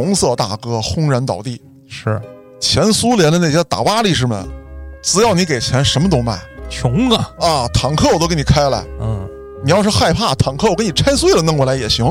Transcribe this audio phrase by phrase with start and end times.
[0.00, 1.60] 红色大哥轰然倒地。
[1.86, 2.18] 是
[2.58, 4.42] 前苏联的那些打巴力士们，
[5.02, 6.40] 只要你给钱，什么都卖
[6.70, 7.68] 穷啊，啊！
[7.68, 9.28] 坦克我都给你开来，嗯，
[9.62, 12.06] 你要是害怕，坦克我给你拆碎了弄过来也行。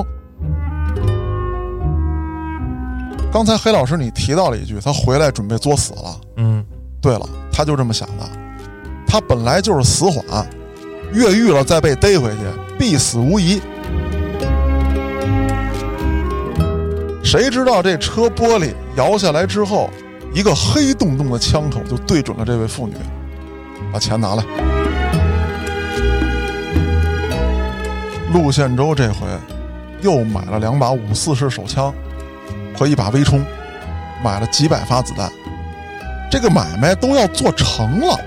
[3.31, 6.21] 刚才黑老师你提到了一句，他回来准备作死了。
[6.37, 6.63] 嗯，
[7.01, 8.29] 对了，他就这么想的，
[9.07, 10.47] 他本来就是死缓，
[11.11, 12.37] 越狱了再被逮回去，
[12.77, 13.59] 必死无疑。
[17.29, 19.87] 谁知道这车玻璃摇下来之后，
[20.33, 22.95] 一个黑洞洞的枪口就对准了这位妇女，
[23.93, 24.43] 把钱拿来。
[28.33, 29.27] 陆宪洲这回
[30.01, 31.93] 又买了两把五四式手枪
[32.75, 33.45] 和一把微冲，
[34.23, 35.31] 买了几百发子弹。
[36.31, 38.19] 这个买卖都要做成了，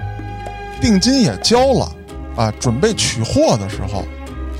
[0.80, 1.92] 定金也交了，
[2.36, 4.04] 啊，准备取货的时候，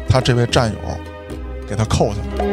[0.09, 0.79] 他这位战友
[1.69, 2.52] 给他扣下了。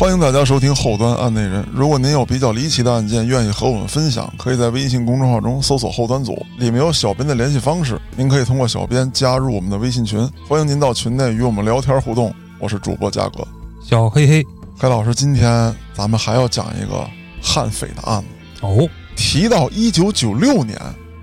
[0.00, 1.62] 欢迎大家收听后端案内人。
[1.74, 10.26] 如果您有比较离奇的案件，愿意和我们分享，可以在微信公众号中搜索“后端组”，里面有小编的联系方式，您可以通过小编加入我们的微信群。
[10.48, 12.34] 欢迎您到群内与我们聊天互动。
[12.58, 13.46] 我是主播嘉哥，
[13.84, 14.42] 小黑黑
[14.78, 17.06] 黑老师，今天咱们还要讲一个
[17.42, 18.66] 悍匪的案子。
[18.66, 20.80] 哦，提到一九九六年，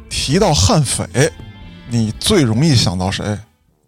[0.08, 1.04] 提到悍匪，
[1.90, 3.26] 你最容易想到谁？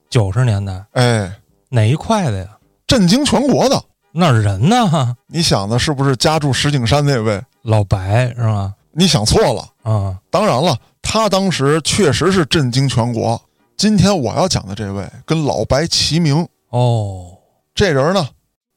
[0.09, 1.31] 九十年代哎，
[1.69, 2.47] 哪一块的呀？
[2.87, 3.79] 震惊全国的。
[4.11, 5.15] 那人呢？
[5.27, 7.41] 你想的是不是家住石景山那位？
[7.61, 8.73] 老白是吧？
[8.91, 9.69] 你想错了。
[9.83, 13.39] 啊，当然了，他当时确实是震惊全国。
[13.77, 17.37] 今天我要讲的这位跟老白齐名，哦，
[17.73, 18.27] 这人呢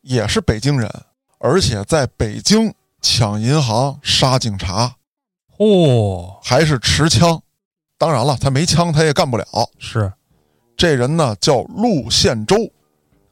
[0.03, 0.89] 也是北京人，
[1.39, 4.95] 而且在北京抢银行、杀警察，
[5.59, 7.41] 哦，还是持枪。
[7.99, 9.45] 当然了，他没枪他也干不了。
[9.79, 10.13] 是
[10.77, 12.57] 这人呢叫陆宪洲，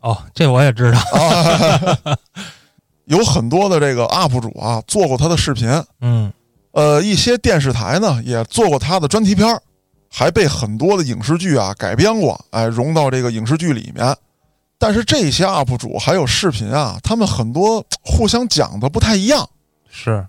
[0.00, 0.98] 哦，这我也知道。
[0.98, 2.16] 啊，
[3.06, 5.68] 有很多的这个 UP 主啊做过他的视频，
[6.00, 6.32] 嗯，
[6.72, 9.60] 呃，一些电视台呢也做过他的专题片儿，
[10.10, 14.16] 还被很多的影视剧啊改编过，哎，融到这个影视剧里面。
[14.78, 19.46] 但是这些 UP 主还有视频啊，他们很多互相讲的不太一样。
[19.90, 20.26] 是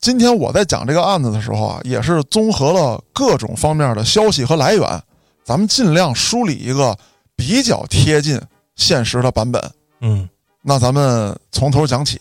[0.00, 5.02] 今天我在讲这个案子的时候啊，也是综合了各种方面的消息和来源，
[5.44, 6.98] 咱们尽量梳理一个
[7.36, 8.40] 比较贴近
[8.76, 9.72] 现实的版本。
[10.00, 10.28] 嗯，
[10.62, 12.20] 那咱们从头讲起。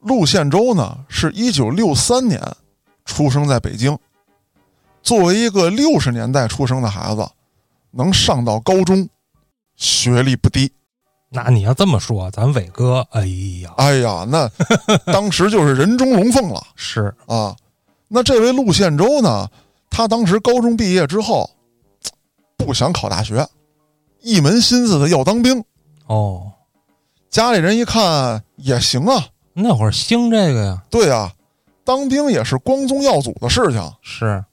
[0.00, 2.40] 陆宪洲呢，是一九六三年
[3.04, 3.96] 出生在北京。
[5.02, 7.26] 作为一个六十年代出生的孩子，
[7.90, 9.08] 能上到高中，
[9.76, 10.72] 学历不低。
[11.28, 13.24] 那你要这么说，咱伟哥，哎
[13.62, 14.50] 呀，哎呀，那
[15.12, 17.54] 当时就是人中龙凤了是啊。
[18.08, 19.48] 那这位陆宪洲呢，
[19.88, 21.48] 他当时高中毕业之后，
[22.56, 23.46] 不想考大学，
[24.22, 25.62] 一门心思的要当兵。
[26.06, 26.52] 哦，
[27.28, 31.32] 家里人一看也行啊，那会儿兴这个呀，对啊，
[31.84, 33.92] 当兵也是光宗耀祖的事情。
[34.02, 34.44] 是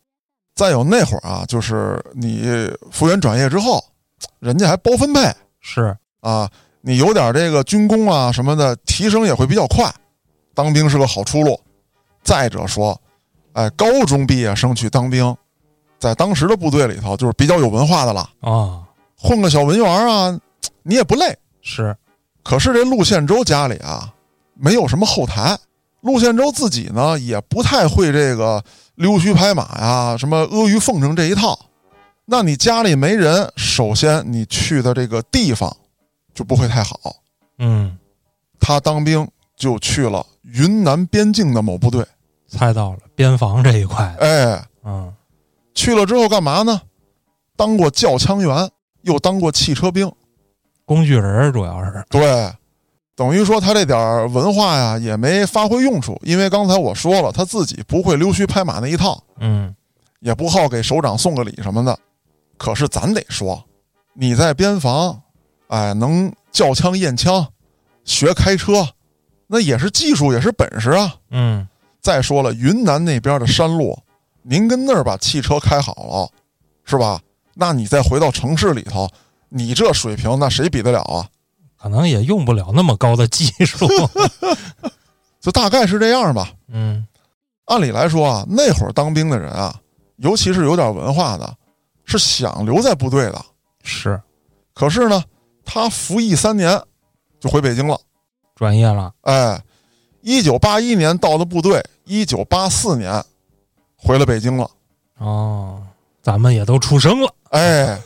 [0.56, 3.84] 再有那会儿啊，就是你复员转业之后，
[4.40, 5.22] 人家还包分配
[5.60, 6.50] 是，啊，
[6.82, 9.94] 你有点这个军功啊什么的，提升也会比较快。
[10.56, 11.60] 当兵是个好出路。
[12.24, 13.00] 再者说，
[13.54, 15.36] 哎，高中毕业生去当兵，
[16.00, 18.84] 在当时的部队里头就是比较有文化的了，啊，
[19.18, 20.40] 混个小文员啊，
[20.84, 21.38] 你也不累。
[21.62, 21.96] 是
[22.44, 24.14] 可是这陆宪洲家里啊，
[24.54, 25.58] 没有什么后台。
[26.02, 28.64] 陆宪洲自己呢，也不太会这个
[28.96, 31.60] 溜须拍马呀，什么阿谀奉承这一套。
[32.26, 35.76] 那你家里没人，首先你去的这个地方
[36.34, 37.00] 就不会太好。
[37.58, 37.98] 嗯，
[38.60, 42.06] 他当兵就去了云南边境的某部队，
[42.48, 45.14] 猜到了，边防这一块，哎，嗯，
[45.74, 46.82] 去了之后干嘛呢？
[47.56, 48.70] 当过教枪员，
[49.08, 50.12] 又当过汽车兵。
[50.86, 52.50] 工具人主要是，对，
[53.16, 59.76] 等于说他这点文化呀也没发挥用处，因为刚才我说了，他自己不会溜须拍马那一套，嗯，
[60.22, 61.98] 也不好给首长送个礼什么的。
[62.58, 63.62] 可是咱得说，
[64.14, 65.22] 你在边防，
[65.68, 67.46] 哎，能叫枪验枪，
[68.06, 68.88] 学开车，
[69.48, 71.16] 那也是技术，也是本事啊。
[71.32, 71.68] 嗯，
[72.02, 74.00] 再说了，云南那边的山路，
[74.42, 76.30] 您跟那儿把汽车开好了，
[76.86, 77.20] 是吧？
[77.58, 79.10] 那你再回到城市里头，
[79.50, 81.28] 你这水平，那谁比得了啊？
[81.76, 83.88] 可能也用不了那么高的技术，
[85.42, 86.52] 就大概是这样吧。
[86.68, 87.06] 嗯，
[87.66, 89.80] 按理来说啊，那会儿当兵的人啊，
[90.18, 91.56] 尤其是有点文化的，
[92.04, 93.46] 是想留在部队的。
[93.84, 94.20] 是
[94.74, 95.24] 可是呢，
[95.64, 96.82] 他服役三年
[97.40, 98.00] 就回北京了。
[98.56, 99.62] 专业了，哎，
[100.22, 103.24] 一九八一年到的部队，一九八四年
[103.96, 104.70] 回了北京了。
[105.20, 105.82] 哦，
[106.24, 107.32] 咱们也都出生了。
[107.52, 108.00] 哎，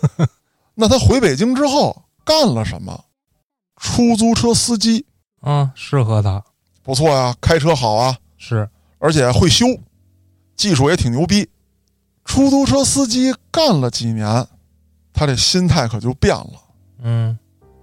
[0.76, 3.06] 那他回北京之后干了什么？
[3.78, 5.06] 出租车司机，
[5.42, 6.44] 嗯，适合他，
[6.84, 9.66] 不错呀，开车好啊，是而且会修，
[10.56, 11.50] 技术也挺牛逼。
[12.24, 14.48] 出租车司机干了几年，
[15.12, 16.54] 他这心态可就变了。
[17.04, 17.38] 嗯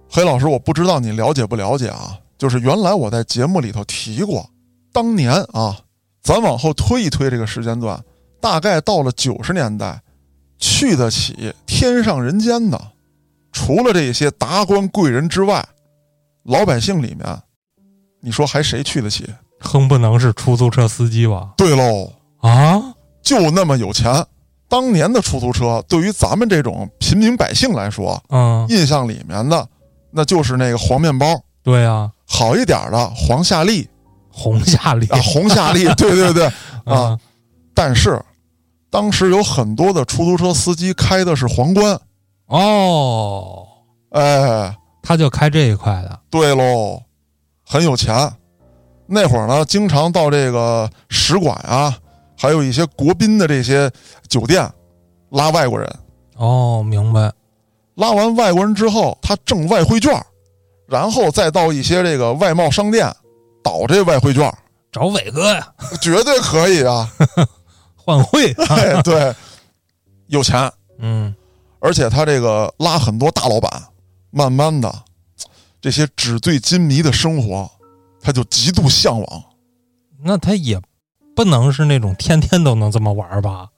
[0.09, 2.17] 黑老师，我不知道你了解不了解啊？
[2.37, 4.49] 就是原来我在节目里头提过，
[4.93, 5.77] 当年啊，
[6.23, 8.01] 咱往后推一推这个时间段，
[8.39, 10.01] 大概到了九十年代，
[10.59, 12.79] 去得起天上人间的，
[13.51, 15.65] 除了这些达官贵人之外，
[16.43, 17.41] 老百姓里面，
[18.21, 19.25] 你说还谁去得起？
[19.61, 21.53] 哼不能是出租车司机吧？
[21.57, 24.25] 对喽，啊，就那么有钱。
[24.67, 29.67] 当年的出租车对于咱们这种平民百姓来说，嗯，印象里面的
[30.11, 31.25] 那就是那个黄面包。
[31.63, 33.87] 对呀，好一点的黄夏利
[34.31, 36.45] 红夏利啊，红夏利，对对对
[36.85, 36.99] 啊。
[36.99, 37.19] 啊，
[37.73, 38.21] 但是
[38.89, 41.99] 当时有很多的出租车司机开的是皇冠，
[42.47, 43.67] 哦，
[44.09, 47.01] 哎，他就开这一块的，对喽，
[47.63, 48.31] 很有钱。
[49.05, 51.95] 那会儿呢，经常到这个使馆啊，
[52.37, 53.91] 还有一些国宾的这些
[54.27, 54.67] 酒店
[55.29, 55.87] 拉外国人，
[56.37, 57.31] 哦，明白，
[57.95, 60.11] 拉完外国人之后，他挣外汇券，
[60.87, 63.11] 然后再到一些这个外贸商店
[63.63, 64.51] 倒这外汇券，
[64.91, 65.67] 找伟哥呀，
[66.01, 67.07] 绝对可以啊！
[68.09, 69.35] 换汇， 哎，对，
[70.25, 71.35] 有钱，嗯，
[71.79, 73.71] 而且他这个拉很多大老板，
[74.31, 74.91] 慢慢的，
[75.79, 77.69] 这些纸醉金迷的生活，
[78.19, 79.43] 他就极度向往。
[80.23, 80.81] 那他也
[81.35, 83.69] 不能是那种天天都能这么玩吧？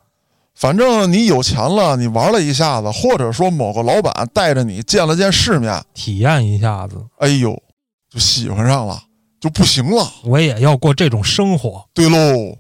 [0.55, 7.61] 反正你有钱了，你玩了一下子，或者说某个老板带着你见了见世面，体验一下子，哎呦，
[8.09, 9.03] 就喜欢上了，
[9.41, 10.09] 就不行了。
[10.23, 11.85] 我也要过这种生活。
[11.93, 12.57] 对喽，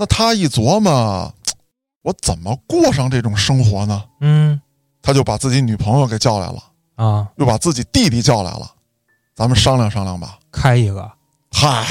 [0.00, 1.30] 那他一琢磨，
[2.00, 4.02] 我怎么过上这种生活呢？
[4.22, 4.58] 嗯
[5.02, 6.62] 他就把自己女朋友给叫来了，
[6.96, 8.70] 啊，又把自己弟弟叫来了，
[9.34, 10.38] 咱们商量商量吧。
[10.50, 11.10] 开一个
[11.52, 11.84] 嗨，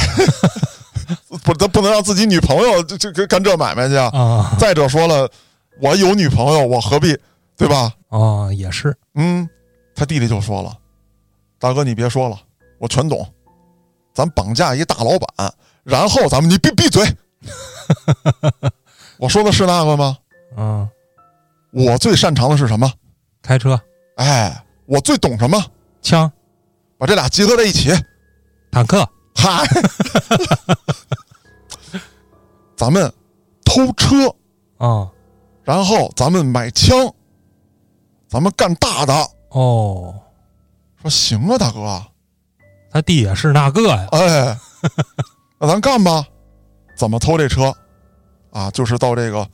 [1.43, 4.09] 不，他不能让自己女朋友就就干这买卖去啊！
[4.17, 5.29] 啊，再者说了，
[5.79, 7.15] 我有女朋友，我何必
[7.55, 7.93] 对吧？
[8.09, 9.47] 哦，也是，嗯，
[9.93, 10.75] 他弟弟就说了
[11.59, 12.39] ：“大哥，你别说了，
[12.79, 13.27] 我全懂。
[14.15, 15.53] 咱绑架一大老板，
[15.83, 17.05] 然后咱们你闭闭嘴。
[19.17, 20.17] 我说的是那个吗？
[20.57, 20.89] 嗯，
[21.71, 22.91] 我最擅长的是什么？
[23.41, 23.79] 开车、
[24.15, 25.61] 哎，我最懂什么？
[26.01, 26.31] 枪、
[26.97, 27.91] 把这俩结合在一起。
[28.71, 29.63] 坦克，嗨，
[32.77, 33.11] 咱们
[33.65, 34.27] 偷车，
[34.77, 35.09] 啊，
[35.63, 36.95] 然后咱们买枪，
[38.27, 39.13] 咱们干大的。
[39.49, 40.13] 哦，
[41.01, 42.01] 说行啊，大哥，
[42.91, 44.57] 他弟也是那个呀，哎，
[45.59, 46.25] 那咱干吧。
[46.99, 47.73] 怎么偷这车？
[48.51, 49.47] 啊，就是到这个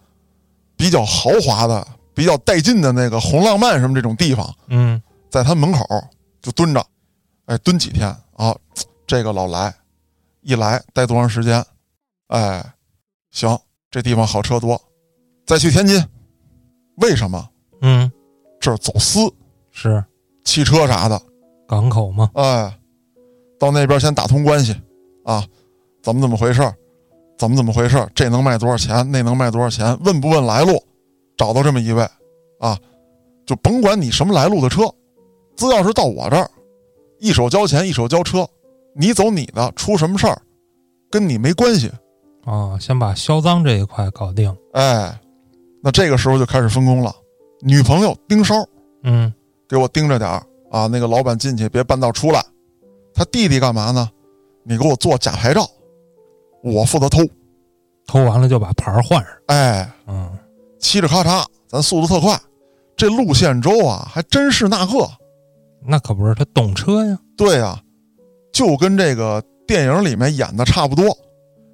[0.75, 4.99] 比较豪华的、比较带劲的那个红浪漫什么这种地方，嗯，
[5.29, 5.85] 在他门口
[6.41, 6.83] 就蹲着，
[7.45, 8.55] 哎，蹲几天啊？
[9.05, 9.71] 这个老来，
[10.41, 11.63] 一来待多长时间？
[12.29, 12.65] 哎，
[13.29, 13.55] 行，
[13.91, 14.81] 这地方好车多，
[15.45, 16.03] 再去天津。
[16.95, 17.47] 为什么？
[17.81, 18.11] 嗯，
[18.59, 19.31] 这儿走私
[19.69, 20.03] 是
[20.45, 21.21] 汽车啥的，
[21.67, 22.75] 港口嘛，哎，
[23.59, 24.75] 到那边先打通关系
[25.23, 25.45] 啊，
[26.01, 26.75] 怎么怎么回事儿
[27.37, 29.09] 怎么怎么回事这能卖多少钱？
[29.11, 29.97] 那能卖多少钱？
[30.03, 30.81] 问不问来路？
[31.37, 32.01] 找到这么一位，
[32.59, 32.79] 啊，
[33.45, 34.83] 就甭管你什么来路的车，
[35.57, 36.49] 资料是到我这儿，
[37.19, 38.47] 一手交钱一手交车，
[38.95, 40.41] 你走你的，出什么事儿
[41.11, 41.91] 跟你没关系。
[42.45, 45.19] 啊，先把销赃这一块搞定，哎，
[45.83, 47.13] 那这个时候就开始分工了。
[47.59, 48.65] 女朋友盯梢，
[49.03, 49.33] 嗯，
[49.67, 50.87] 给我盯着点儿啊！
[50.87, 52.41] 那个老板进去别半道出来。
[53.13, 54.09] 他弟弟干嘛呢？
[54.63, 55.67] 你给我做假牌照，
[56.65, 57.19] 我负责偷。
[58.07, 60.29] 偷完了就把牌换上，哎，嗯，
[60.79, 62.39] 嘁哩咔嚓，咱速度特快。
[62.95, 65.07] 这路线周啊，还真是那个。
[65.87, 67.79] 那可不是他懂车呀，对呀、
[68.53, 71.05] 就跟这个电影里面演的差不多。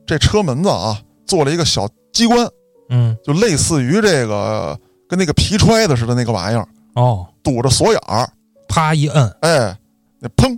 [0.05, 2.47] 这车门子啊，做了一个小机关，
[2.89, 8.29] 嗯，就类似于这个跟那个皮揣子似的那个玩意儿，哦，堵着锁眼儿。
[8.67, 9.77] 啪一摁，哎，
[10.19, 10.57] 那砰，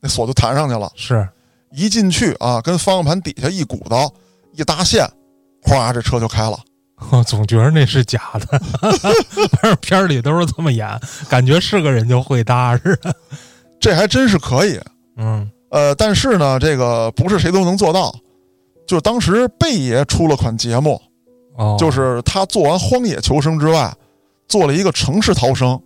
[0.00, 0.90] 那锁就弹上去了。
[0.96, 1.26] 是，
[1.74, 4.12] 一进去啊，跟方向盘底下一鼓捣，
[4.52, 5.06] 一搭线，
[5.62, 6.58] 哗，这车就开了。
[7.10, 8.58] 我 总觉得那是假的，
[9.50, 10.88] 反正片儿里都是这么演，
[11.28, 13.14] 感觉是个人就会搭似的，
[13.80, 14.80] 这还真是可以。
[15.16, 18.14] 嗯，呃，但是呢，这个不是谁都能做到。
[18.86, 21.00] 就当时贝爷出了款节目，
[21.56, 23.92] 哦，就是他做完《荒野求生》之外，
[24.46, 25.80] 做了一个城市逃生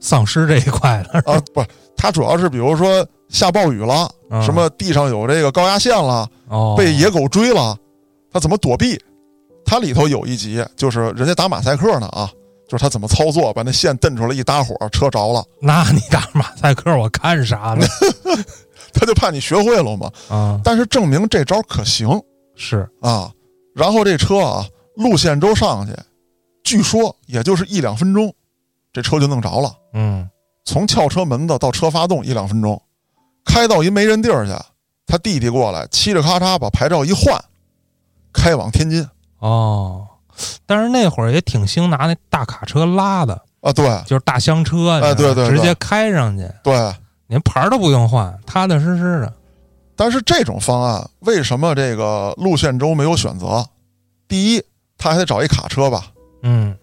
[0.00, 7.76] 丧尸这一块的，啊，不是，他主要是比如说下暴雨了，嗯什么地上有这个高压线了，哦，被野狗追了，
[8.32, 8.98] 他怎么躲避？
[9.64, 12.30] 它里头有一集就是人家打马赛克呢啊，
[12.66, 17.86] 就是他怎么操作，把那线蹬出来一搭火，车着了，那你打马赛克，我看啥呢？
[18.94, 20.10] 他就怕你学会了嘛。
[20.30, 22.08] 啊，但是证明这招可行
[22.56, 23.30] 是，啊。
[23.74, 24.66] 然后这车啊，
[24.96, 25.92] 路线州上去，
[26.64, 28.34] 据说也就是一两分钟，
[28.92, 29.72] 这车就弄着了。
[29.92, 30.28] 嗯，
[30.64, 32.80] 从撬车门子到车发动一两分钟，
[33.48, 34.52] 开到一没人地儿去，
[35.06, 37.42] 他弟弟过来，嘁哩咔嚓把牌照一换，
[38.32, 39.04] 开往天津
[39.38, 40.06] 哦，
[40.66, 43.72] 但是那会儿也挺兴拿那大卡车拉的，啊。
[43.72, 46.94] 对就是大厢车，哎对对对直接开上去，对，
[47.28, 49.32] 连牌儿都不用换，踏踏实实的。
[49.96, 53.66] 但是这种方案为什么这个陆宪洲没有选择？
[54.28, 54.62] 第一，
[54.98, 56.04] 他还得找一卡车吧。
[56.42, 56.76] 嗯，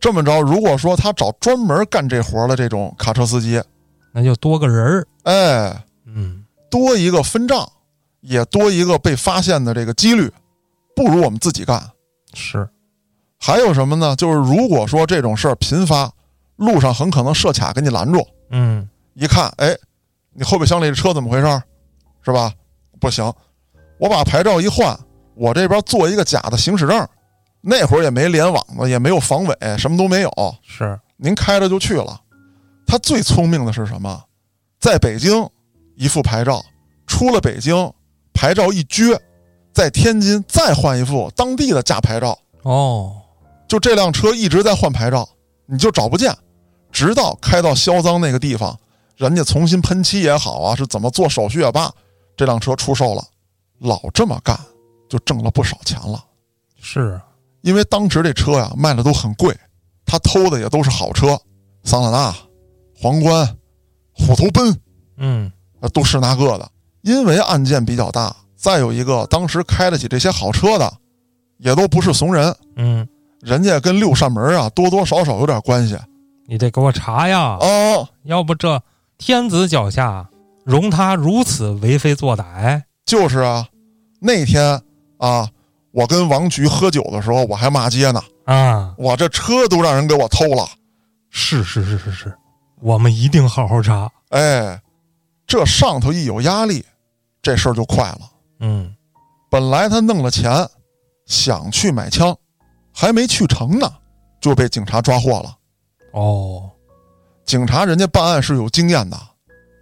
[0.00, 3.60] 这么着，如果说他找专门干这活的这种卡车司机，
[4.12, 5.06] 那就多个人儿。
[5.24, 5.34] 哎，
[5.68, 5.82] 嗯，
[6.72, 7.70] 多一个分账，
[8.22, 10.32] 也多一个被发现的这个几率，
[10.96, 11.78] 不如我们自己干。
[12.32, 12.66] 是，
[13.38, 14.16] 还有什么呢？
[14.16, 16.10] 就是如果说这种事儿频发，
[16.56, 19.76] 路上很可能设卡给你拦住，嗯，一看，哎，
[20.32, 21.62] 你后备箱里的车怎么回事儿？
[22.24, 22.50] 是吧？
[22.98, 23.30] 不行，
[24.00, 24.98] 我把牌照一换，
[25.34, 27.06] 我这边做一个假的行驶证。
[27.60, 30.30] 那会儿也没联网子，也没有防伪，什么都没有。
[30.66, 32.18] 是，您开着就去了。
[32.86, 34.24] 他最聪明的是什么？
[34.80, 35.48] 在北京
[36.02, 36.64] 一副牌照，
[37.06, 37.92] 出了北京
[38.34, 39.16] 牌照一撅，
[39.72, 42.36] 在天津再换一副当地的假牌照。
[42.62, 43.22] 哦，
[43.68, 45.28] 就这辆车一直在换牌照，
[45.64, 46.36] 你就找不见，
[46.90, 48.76] 直到开到销赃那个地方，
[49.16, 51.88] 人家重新喷漆也好啊，是怎么做手续也罢，
[52.36, 53.22] 这辆车出售了。
[53.78, 54.58] 老这么干，
[55.08, 56.24] 就挣了不少钱了。
[56.80, 57.20] 是，
[57.60, 59.56] 因为当时这车呀卖的都很贵，
[60.04, 61.40] 他偷的也都是好车，
[61.84, 62.34] 桑塔纳、
[62.96, 63.56] 皇冠、
[64.12, 64.76] 虎头奔，
[65.16, 66.66] 嗯，呃，都是那个的。
[67.02, 70.90] 因为案件比较大，再有一个，当时开得起这些好车的，
[71.58, 73.06] 也都不是怂人，嗯，
[73.40, 75.98] 人家跟六扇门啊多多少少有点关系
[76.46, 78.08] 你得给我查呀，哦。
[78.24, 78.80] 要不这
[79.18, 80.28] 天子脚下
[80.64, 82.82] 容他如此为非作歹？
[83.04, 83.66] 就是啊，
[84.20, 84.80] 那天
[85.18, 85.48] 啊，
[85.90, 90.64] 我跟王局喝酒的时候，我还骂街呢，啊，我这车都让人给我偷了。
[91.30, 92.32] 是是是是是，
[92.80, 94.08] 我们一定好好查。
[94.28, 94.80] 哎，
[95.46, 96.84] 这上头一有压力，
[97.42, 98.20] 这事儿就快了。
[98.60, 98.94] 嗯，
[99.50, 100.68] 本来他弄了钱，
[101.26, 102.36] 想去买枪，
[102.92, 103.92] 还没去成呢，
[104.40, 105.56] 就被警察抓获了。
[106.12, 106.70] 哦，
[107.44, 109.20] 警察人家办案是有经验的，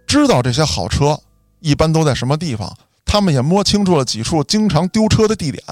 [0.07, 1.19] 知道这些好车
[1.59, 2.75] 一般都在什么地方，
[3.05, 5.63] 他们也摸清楚了几处经常丢车的地点。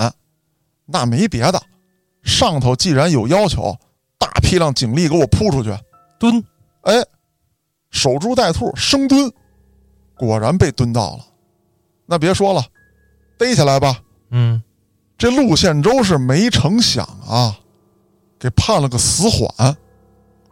[0.86, 1.62] 那没别的，
[2.24, 3.78] 上头既然有要求，
[4.18, 5.76] 大批量警力给我扑出去，
[6.20, 6.44] 蹲，
[6.82, 6.94] 哎，
[7.92, 9.32] 守株待兔，生蹲，
[10.20, 11.26] 果然被蹲到了。
[12.06, 12.62] 那别说了，
[13.38, 14.00] 逮起来吧。
[14.32, 14.62] 嗯，
[15.18, 17.58] 这陆宪洲是没成想啊，
[18.38, 19.76] 给判了个死缓。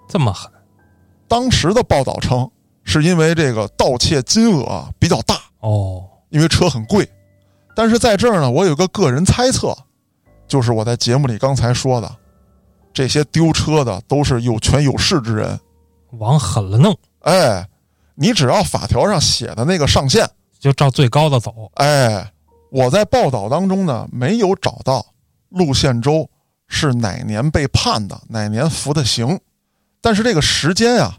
[0.07, 0.49] 这么狠
[1.27, 2.49] 当时的报道称，
[2.85, 7.07] 是因为这个盗窃金额啊比较大，哦，因为车很贵。
[7.75, 9.77] 但是在这儿呢，我有个个人猜测，
[10.47, 12.15] 就是我在节目里刚才说的，
[12.93, 15.59] 这些丢车的都是有权有势之人。
[16.11, 17.67] 往狠了弄，哎，
[18.19, 20.27] 你只要法条上写的那个上限，
[20.59, 21.71] 就照最高的走。
[21.75, 22.33] 哎，
[22.71, 25.05] 我在报道当中呢没有找到
[25.49, 26.27] 陆宪洲
[26.67, 29.39] 是哪年被判的，哪年服的刑，
[30.01, 31.15] 但是这个时间呀，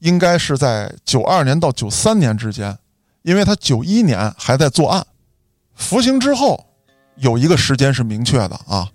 [0.00, 2.76] 应该是在九二年到九三年之间，
[3.22, 5.06] 因为他九一年还在作案，
[5.74, 6.62] 服刑之后
[7.16, 8.86] 有一个时间是明确的啊，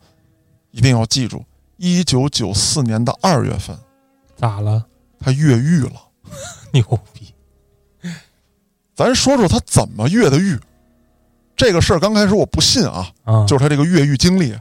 [0.70, 1.44] 一定要记住，
[1.77, 3.75] 一九九四年的二月份
[4.36, 4.86] 咋了？
[5.20, 5.94] 他越狱了。
[6.72, 7.19] 牛逼！
[9.00, 10.60] 咱说说他怎么越的狱。
[11.56, 14.53] 这个事儿刚开始我不信啊，啊，就是他这个越狱经历。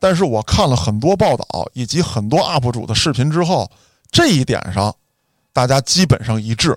[0.00, 3.70] 但是我看了很多报道以及很多 UP 主的视频之后，
[4.10, 4.92] 这一点上
[5.52, 6.76] 大家基本上一致。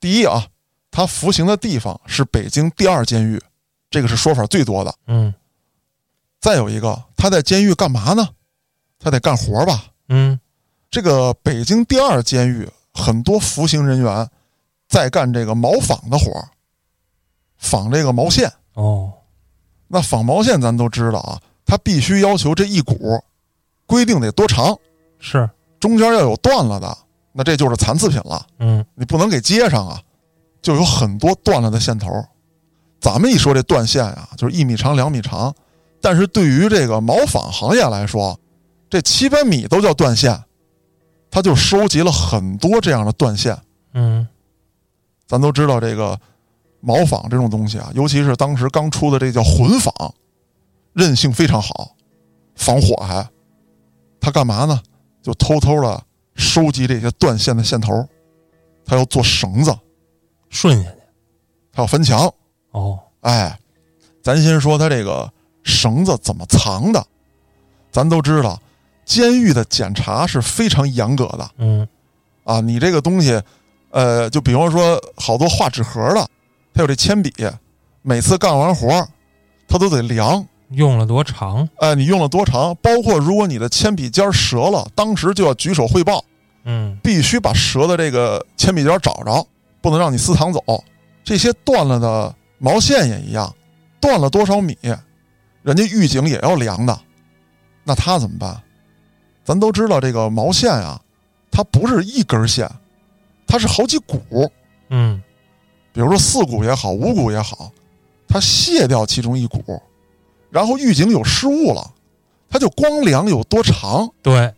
[0.00, 0.46] 第一啊，
[0.90, 3.38] 他服刑的地方是北京第二监狱，
[3.90, 4.94] 这个是说法最多的。
[5.08, 5.34] 嗯
[6.40, 8.26] 再有一个，他在监狱干嘛呢？
[8.98, 9.84] 他得干活吧？
[10.08, 10.40] 嗯，
[10.90, 14.26] 这个北京第二监狱很多服刑人员
[14.92, 16.46] 在干这个毛纺的活儿，
[17.56, 18.52] 纺这个毛线。
[18.74, 19.10] 哦，
[19.88, 23.18] 那纺毛线咱都知道啊，它必须要求这一股
[23.86, 24.76] 规定得多长，
[25.18, 25.48] 是，
[25.80, 26.94] 中间要有断了的，
[27.32, 29.98] 那这就是残次品了，嗯你不能给接上啊。
[30.60, 32.06] 就有很多断了的线头。
[33.00, 35.52] 咱们一说这断线啊、就是一米长、两米长，
[36.02, 38.38] 但是对于这个毛纺行业来说，
[38.90, 40.38] 这七百米都叫断线，
[41.30, 43.58] 它就收集了很多这样的断线。
[43.94, 44.28] 嗯，
[45.26, 46.18] 咱都知道这个
[46.80, 49.92] 毛纺这种东西啊，尤其是当时刚出的这叫混纺，
[50.92, 51.94] 韧性非常好，
[52.54, 53.28] 防火还。
[54.20, 54.80] 他干嘛呢？
[55.22, 56.02] 就偷偷的
[56.34, 58.06] 收集这些断线的线头，
[58.84, 59.76] 他要做绳子，
[60.48, 60.96] 顺下去。
[61.72, 62.32] 他要翻墙。
[62.72, 63.58] 哦，哎，
[64.22, 67.04] 咱先说他这个绳子怎么藏的。
[67.90, 68.60] 咱都知道，
[69.04, 71.50] 监狱的检查是非常严格的。
[71.58, 71.86] 嗯，
[72.44, 73.40] 啊，你这个东西，
[73.92, 76.26] 呃，就比方说好多画纸盒的，
[76.74, 77.32] 他有这铅笔，
[78.02, 79.08] 每次干完活儿，
[79.68, 81.68] 他都得量，用了多长？
[81.76, 82.74] 哎，你用了多长？
[82.82, 86.24] 包括如果你的铅笔尖折了，当时就要举手汇报，
[86.64, 89.46] 嗯，必须把折的这个铅笔尖找着，
[89.80, 90.62] 不能让你私藏走。
[91.22, 93.54] 这些断了的毛线也一样，
[94.00, 94.76] 断了多少米，
[95.62, 96.98] 人家狱警也要量的。
[97.84, 98.60] 那他怎么办？
[99.44, 101.00] 咱都知道这个毛线啊，
[101.50, 102.70] 它不是一根线，
[103.52, 104.50] 它是好几股。
[104.88, 105.22] 嗯，
[105.92, 107.70] 比如说四股也好，五股也好，
[108.26, 109.62] 它卸掉其中一股，
[110.48, 111.92] 然后狱警有失误了，
[112.48, 114.50] 他就光量有多长，对，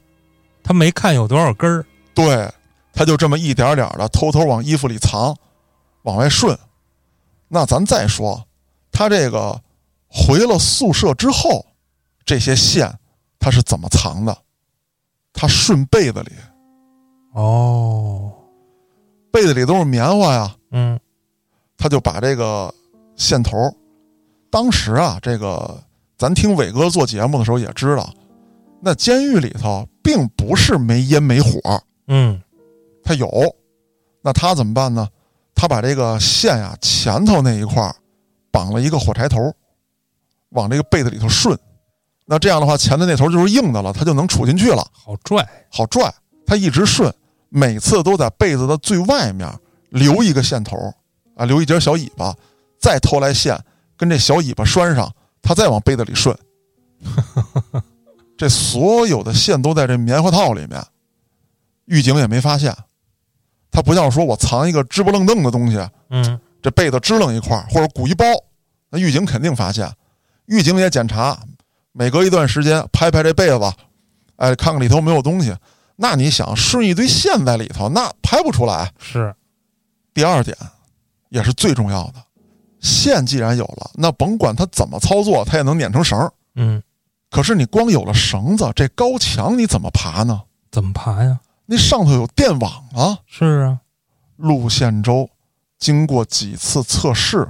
[0.62, 1.84] 他没看有多少根儿。
[2.14, 2.48] 对，
[2.92, 5.36] 他就这么一点点的偷偷往衣服里藏，
[6.02, 6.56] 往外顺。
[7.48, 8.46] 那咱再说，
[8.92, 9.60] 他这个
[10.06, 11.66] 回了宿舍之后，
[12.24, 12.96] 这些线
[13.40, 14.38] 他是怎么藏的？
[15.32, 16.30] 他顺被子里，
[17.32, 18.23] 哦，
[19.34, 20.96] 被子里都是棉花呀，嗯，
[21.76, 22.72] 他就把这个
[23.16, 23.50] 线头，
[24.48, 25.82] 当时啊，这个
[26.16, 28.08] 咱听伟哥做节目的时候也知道，
[28.80, 31.58] 那监狱里头并不是没烟没火，
[32.06, 32.40] 嗯，
[33.02, 33.28] 他有，
[34.22, 35.08] 那他怎么办呢？
[35.52, 37.92] 他把这个线呀前头那一块儿
[38.52, 39.52] 绑了一个火柴头，
[40.50, 41.58] 往这个被子里头顺，
[42.24, 45.44] 那这样的话前头那头就是硬的了，他就能杵进去了，好拽。
[45.72, 46.14] 好拽。
[46.46, 47.12] 他一直顺，
[47.56, 49.48] 每次都在被子的最外面
[49.90, 50.92] 留一个线头，
[51.36, 52.34] 啊，留一截小尾巴，
[52.80, 53.56] 再偷来线
[53.96, 55.08] 跟这小尾巴拴上，
[55.40, 56.36] 他再往被子里顺。
[58.36, 60.84] 这所有的线都在这棉花套里面，
[61.84, 62.76] 狱警也没发现。
[63.70, 65.78] 他不像说我藏一个支不楞登的东西，
[66.10, 68.24] 嗯，这被子支棱一块儿或者鼓一包，
[68.90, 69.88] 那狱警肯定发现。
[70.46, 71.38] 狱警也检查，
[71.92, 73.72] 每隔一段时间拍拍这被子，
[74.38, 75.54] 哎，看看里头没有东西。
[75.96, 78.92] 那你想顺一堆线在里头，那拍不出来。
[78.98, 79.34] 是，
[80.12, 80.56] 第二点，
[81.28, 82.14] 也是最重要的，
[82.80, 86.32] 线既然有了，那甭管它怎么操作，它也能捻成绳儿。
[86.56, 86.82] 嗯，
[87.30, 90.42] 可是你光有了绳子，这高墙你怎么爬呢？
[90.70, 91.38] 怎么爬呀？
[91.66, 93.18] 那上头有电网啊！
[93.26, 93.80] 是啊，
[94.36, 95.30] 陆宪洲
[95.78, 97.48] 经过几次测试，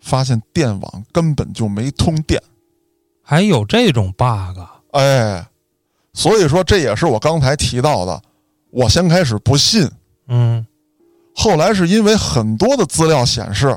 [0.00, 2.42] 发现电网根本就没通电。
[3.22, 4.58] 还有这种 bug？
[4.92, 5.46] 哎，
[6.16, 8.20] 所以说这也是我刚才提到的。
[8.70, 9.88] 我先开始不信，
[10.28, 10.66] 嗯，
[11.34, 13.76] 后来是因为很多的资料显示，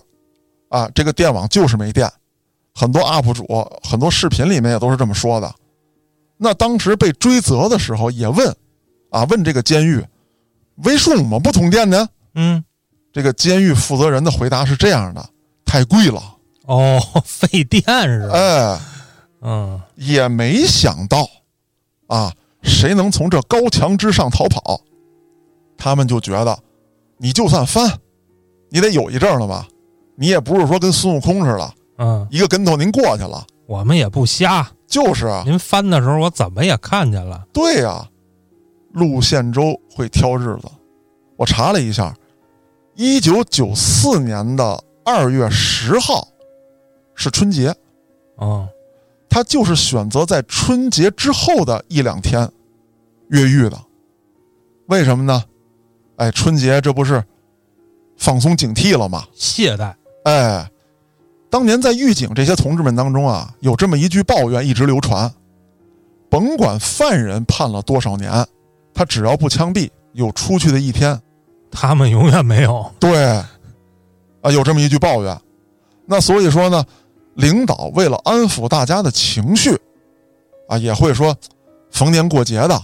[0.70, 2.10] 啊，这个电网就是没电。
[2.74, 3.46] 很多 UP 主、
[3.84, 5.54] 很多视频里面也都是这么说的。
[6.38, 8.56] 那当时被追责的时候也问，
[9.10, 10.02] 啊，问这个监狱，
[10.86, 12.08] 为什么不通电呢？
[12.36, 12.64] 嗯，
[13.12, 15.30] 这个监狱负责人的回答是这样的：
[15.66, 16.22] 太贵了。
[16.66, 18.34] 哦， 费电是吧？
[18.34, 18.80] 哎，
[19.42, 21.28] 嗯，也没想到，
[22.10, 24.82] 啊，谁能从这高墙之上逃跑？
[25.78, 26.60] 他们就觉得，
[27.18, 27.90] 你就算翻，
[28.70, 29.66] 你得有一阵儿了吧？
[30.16, 33.48] 你也不是说跟孙悟空似的，嗯，一个跟头您过去了。
[33.66, 34.70] 我们也不瞎。
[34.86, 37.46] 就是啊，您翻的时候，我怎么也看见了。
[37.54, 38.10] 对呀、
[38.92, 40.64] 陆宪洲会挑日子。
[41.38, 42.14] 我查了一下，
[42.96, 46.28] 一九九四年的二月十号
[47.14, 47.74] 是春节，
[48.42, 48.68] 嗯，
[49.30, 52.50] 他就是选择在春节之后的一两天
[53.30, 53.80] 越狱的。
[54.88, 55.44] 为什么呢？
[56.16, 57.24] 哎，春节这不是
[58.18, 59.26] 放松警惕了吗？
[59.34, 59.94] 懈怠。
[60.24, 60.70] 哎，
[61.50, 65.32] 当年在狱警这些同志们当中啊，有这么一句抱怨一直流传：
[66.30, 68.46] 甭管犯人判了多少年，
[68.94, 71.22] 他只要不枪毙，有出去的一天。
[71.72, 72.92] 他们永远没有。
[73.00, 73.26] 对，
[74.42, 75.40] 啊，有这么一句抱怨。
[76.06, 76.84] 那所以说呢，
[77.40, 79.80] 领导为了安抚大家的情绪，
[80.68, 81.34] 啊，也会说，
[81.90, 82.82] 逢年过节的，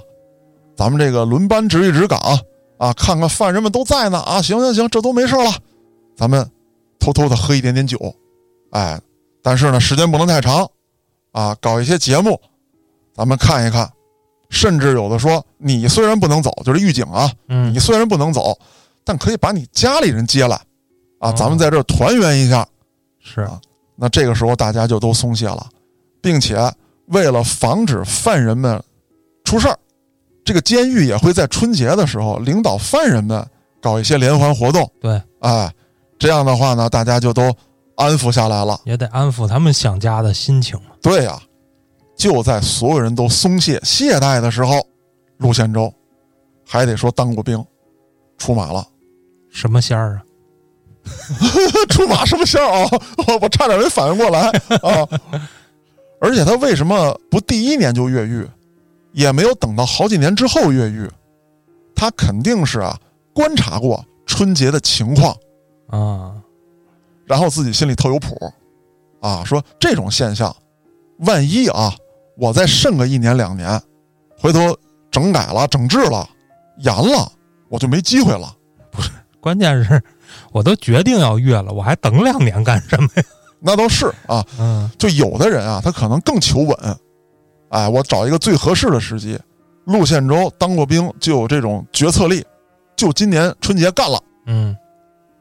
[0.78, 2.20] 咱们这个轮班值一值岗
[2.78, 5.52] 啊，看看犯人们都在呢啊，行行行，这都没事了，
[6.16, 6.50] 咱们
[7.00, 7.98] 偷偷的喝一点点酒，
[8.72, 9.00] 哎，
[9.44, 10.70] 但是呢，时间不能太长，
[11.34, 12.40] 啊，搞一些节目，
[13.14, 13.92] 咱们看一看，
[14.50, 18.58] 甚至有的说，你虽然不能走，就是狱警啊，嗯你，虽然不能走，
[19.04, 20.56] 但可以把你家里人接来，
[21.20, 22.66] 啊，哦咱们在这儿团圆一下。
[23.20, 23.60] 是啊
[23.96, 25.68] 那这个时候大家就都松懈了，
[26.22, 26.58] 并且
[27.08, 28.82] 为了防止犯人们
[29.44, 29.78] 出事儿，
[30.44, 33.46] 这个监狱也会在春节的时候领导犯人们
[33.82, 35.74] 搞一些联欢活动对，哎，
[36.18, 37.44] 这样的话呢，大家就都
[37.96, 38.80] 安抚下来了。
[38.84, 40.92] 也得安抚他们想家的心情嘛。
[41.02, 41.40] 对呀、
[42.18, 44.86] 就在所有人都松懈懈怠的时候，
[45.38, 45.94] 陆宪洲
[46.68, 47.64] 还得说当过兵，
[48.38, 48.86] 出马了。
[49.50, 50.24] 什么仙儿啊？
[51.90, 52.90] 出马什么线儿啊？
[53.28, 54.48] 我我差点没反应过来
[54.82, 55.08] 啊！
[56.20, 58.48] 而且他为什么不第一年就越狱，
[59.12, 61.10] 也没有等到好几年之后越狱？
[61.96, 63.00] 他肯定是啊
[63.34, 65.36] 观察过春节的情况，
[65.88, 66.34] 啊，
[67.26, 68.36] 然后自己心里特有谱，
[69.22, 70.54] 啊，说这种现象，
[71.20, 71.94] 万一啊
[72.38, 73.80] 我再慎个一年两年，
[74.38, 74.60] 回头
[75.12, 76.28] 整改了、整治了、
[76.80, 77.32] 严了，
[77.70, 78.54] 我就没机会了。
[78.92, 80.02] 不是关键是
[80.56, 83.24] 我都决定要越了，我还等两年干什么呀？
[83.60, 86.98] 那倒是啊，嗯就有的人啊，他可能更求稳，
[87.68, 89.38] 哎，我找一个最合适的时机。
[89.84, 92.42] 陆宪洲当过兵，就有这种决策力，
[92.96, 94.18] 就今年春节干了。
[94.46, 94.74] 嗯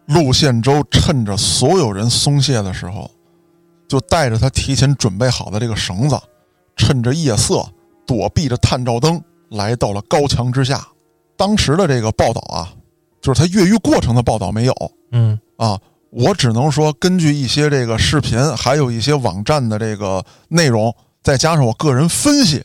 [0.06, 3.08] 陆宪洲趁着所有人松懈的时候，
[3.86, 6.18] 就带着他提前准备好的这个绳子，
[6.74, 7.64] 趁着夜色，
[8.04, 10.84] 躲避着探照灯，来到了高墙之下。
[11.36, 12.74] 当时的这个报道啊，
[13.20, 14.74] 就是他越狱过程的报道没有
[15.16, 22.64] 嗯啊，我只能说根据一些这个视频，还有一些网站的这个内容，再加上我个人分析，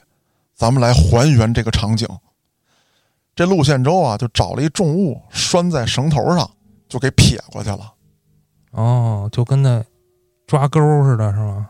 [0.55, 2.07] 咱们来还原这个场景。
[3.35, 6.49] 这陆宪洲啊，就找了一重物拴在绳头上，
[6.89, 7.93] 就给撇过去了。
[8.71, 9.83] 哦，就跟那
[10.47, 11.69] 抓钩似的，是吗？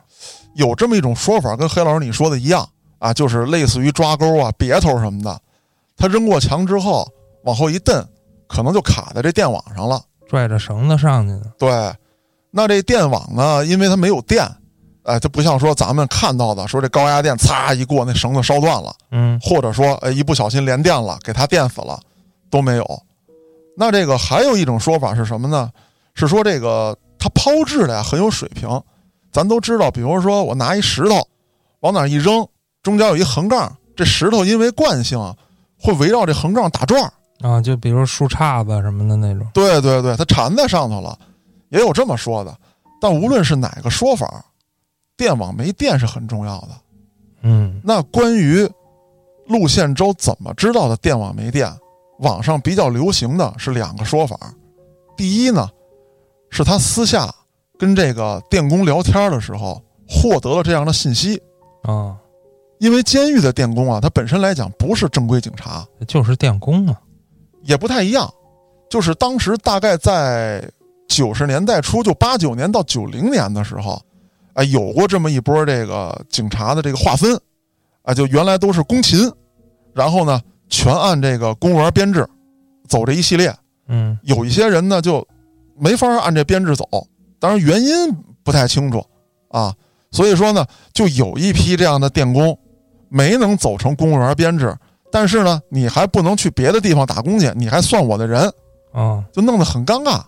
[0.56, 2.68] 有这么一种说法，跟黑老师你说的一样
[3.00, 5.42] 啊，就是类似于抓钩啊、别头什么的。
[5.98, 7.06] 他扔过墙之后，
[7.44, 8.08] 往后一蹬，
[8.48, 10.02] 可能就卡在这电网上了。
[10.30, 11.52] 拽着绳子上去的。
[11.58, 11.92] 对，
[12.52, 14.48] 那这电网呢，因为它没有电，
[15.04, 22.00] 哎，它不像说咱们看到的，说这高压电擦一过，那绳子烧断了，嗯或者说，哎，一不小心连电了，给它电死了，
[22.52, 23.04] 都没有。
[23.76, 25.72] 那这个还有一种说法是什么呢？
[26.13, 28.70] 是说这个它抛掷的呀很有水平。
[29.32, 31.26] 咱都知道，比如说我拿一石头
[31.82, 32.46] 往哪儿一扔，
[32.82, 35.36] 中间有一横杠，这石头因为惯性啊
[35.80, 37.13] 会围绕这横杠打转儿。
[37.41, 39.47] 啊，就比如树杈子什么的那种。
[39.54, 41.17] 对对对，它缠在上头了，
[41.69, 42.56] 也有这么说的。
[43.02, 44.43] 但无论是哪个说法，
[45.15, 46.69] 电网没电是很重要的。
[47.41, 48.69] 嗯那关于
[49.47, 51.71] 陆宪洲怎么知道的电网没电，
[52.19, 54.38] 网上比较流行的是两个说法。
[55.15, 55.69] 第一呢，
[56.49, 57.34] 是他私下
[57.78, 61.41] 跟这个电工聊天的时候获得了这样的信息。
[61.84, 62.17] 啊，
[62.80, 66.97] 因为监狱的电工啊，他本身来讲不是正规警察，就是电工嘛。
[67.63, 68.32] 也不太一样。
[68.89, 70.67] 就是当时大概在
[71.08, 74.02] 九十年代初，就八九年到九零年的时候，
[74.54, 77.39] 哎，有过这么一波这个警察的这个划分，
[78.04, 79.32] 啊，就原来都是工勤，
[79.93, 82.28] 然后呢全按这个公务员编制
[82.88, 83.54] 走这一系列。
[83.88, 85.28] 嗯有一些人呢就
[85.76, 86.86] 没法按这编制走，
[87.39, 88.12] 当然原因
[88.43, 89.04] 不太清楚
[89.50, 89.74] 啊。
[90.12, 92.58] 所以说呢，就有一批这样的电工
[93.08, 94.76] 没能走成公务员编制，
[95.12, 98.52] 但是呢，你还不能去别的地方打工去，你还算我的人，
[98.91, 100.22] 啊就弄得很尴尬。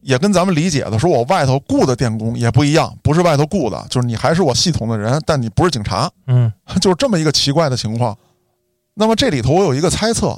[0.00, 8.16] 也跟咱们理解的说我外头雇的电工也不一样，不是外头雇的，就是你还是我系统的人，但你不是警察，嗯 就是这么一个奇怪的情况。
[8.94, 10.36] 那么这里头我有一个猜测，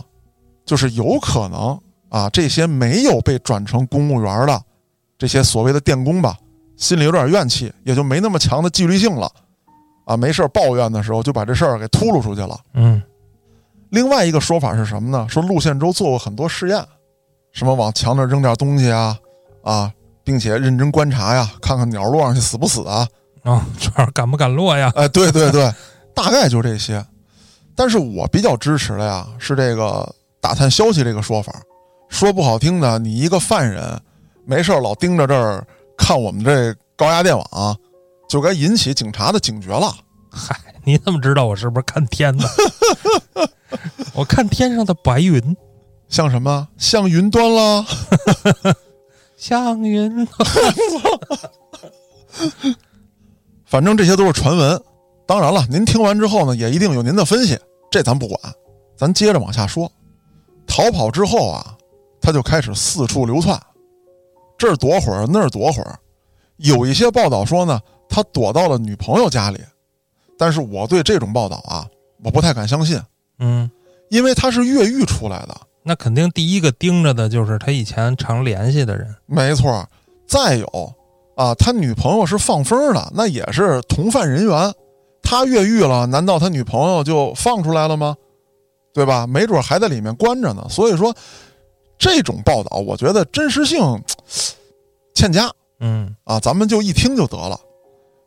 [0.67, 4.61] 就是有可能啊，这些没有被转成公务员的
[5.17, 6.37] 这些所谓的电工吧，
[6.77, 9.31] 心里有点怨气，也就没那么强的纪律性了，
[10.05, 12.61] 啊，没事儿抱怨的时候就把这事儿给秃噜出去了。
[12.75, 13.03] 嗯
[13.95, 15.25] 另外一个说法是什么呢？
[15.31, 16.85] 说陆宪洲做过很多试验，
[17.53, 19.17] 什么往墙那儿扔点东西啊，
[19.63, 19.93] 啊，
[20.25, 23.09] 并且认真观察呀，看看鸟落上去死不死啊，
[23.45, 23.65] 啊，
[24.13, 24.93] 敢不敢落呀？
[24.97, 25.73] 哎，对对对，
[26.13, 27.05] 大概就这些。
[27.77, 31.55] 但是我比较支持的呀，是这个打探消息这个说法。
[32.09, 33.97] 说不好听的，你一个犯人
[34.45, 35.65] 没事儿老盯着这儿
[35.97, 37.77] 看我们这高压电网，
[38.29, 39.95] 就该引起警察的警觉了。
[40.31, 42.45] 嗨，你怎么知道我是不是看天呢？
[44.15, 45.57] 我看天上的白云，
[46.09, 46.69] 像什么？
[46.79, 47.87] 像云端啦，
[49.37, 50.27] 像云。
[53.65, 54.81] 反正这些都是传闻。
[55.27, 57.59] 当然了，您听完之后呢，也一定有您的分析，
[57.91, 58.39] 这咱不管。
[58.97, 59.91] 咱接着往下说。
[60.67, 61.77] 逃跑之后啊，
[62.21, 63.61] 他就开始四处流窜，
[64.57, 65.99] 这儿躲会儿，那儿躲会儿。
[66.57, 69.61] 有一些报道说呢，他躲到了女朋友家里，
[70.39, 71.87] 但是我对这种报道啊，
[72.23, 73.01] 我不太敢相信，
[73.39, 73.71] 嗯，
[74.11, 79.15] 因为他是越狱出来的，那肯定第一个盯着的就是他以前常联系的人。
[79.27, 79.87] 没错。
[80.27, 80.95] 再有
[81.37, 84.73] 啊，他女朋友是放风的，那也是同犯人员。
[85.23, 88.17] 他越狱了，难道他女朋友就放出来了吗？
[88.93, 89.27] 对吧？
[89.27, 90.67] 没准还在里面关着呢。
[90.71, 91.15] 所以说，
[91.99, 93.81] 这种报道，我觉得真实性
[95.15, 97.59] 欠佳嗯啊，咱们就一听就得了。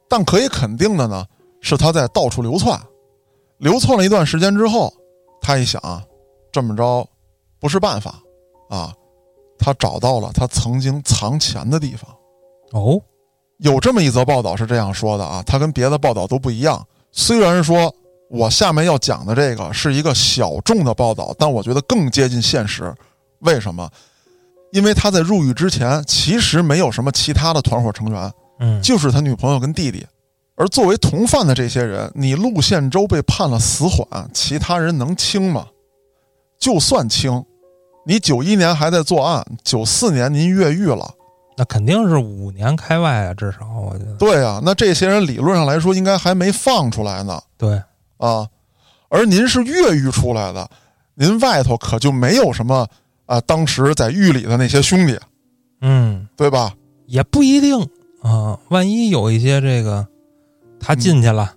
[0.10, 1.26] 但可以肯定的呢，
[1.62, 2.80] 是他在到处流窜，
[3.58, 4.94] 流窜了一段时间之后，
[5.48, 5.82] 他一想，
[6.52, 7.08] 这么着
[7.58, 8.16] 不是办法
[8.70, 8.94] 啊，
[9.58, 12.14] 他找到了他曾经藏钱的地方。
[12.74, 13.02] 哦，
[13.60, 16.86] 有这么一则报道是这样说的啊，它跟别的报道都不一样。
[17.14, 17.96] 虽然说
[18.30, 22.94] 我下面要讲的这个是一个小众的报道，但我觉得更接近现实。
[23.40, 23.90] 为什么？
[24.74, 30.06] 因为他在入狱之前其实没有什么其他的团伙成员，嗯，就是他女朋友跟弟弟。
[30.58, 35.68] 而作为同犯的这些人，你陆宪洲被判了死缓，其他人能轻吗？
[36.60, 37.46] 就算轻，
[38.08, 41.14] 你九一年还在作案，九四年您越狱了。
[41.56, 44.14] 那肯定是五年开外啊，至少我觉得。
[44.16, 47.82] 对啊、那这些人理论上来说应该还没放出来呢对，
[48.18, 48.48] 啊，
[49.10, 50.68] 而您是越狱出来的，
[51.16, 52.88] 您外头可就没有什么
[53.26, 55.20] 啊，当时在狱里的那些兄弟，
[55.82, 56.74] 嗯，对吧？
[57.06, 57.80] 也不一定
[58.22, 60.08] 啊，万一有一些这个
[60.88, 61.54] 他进去了，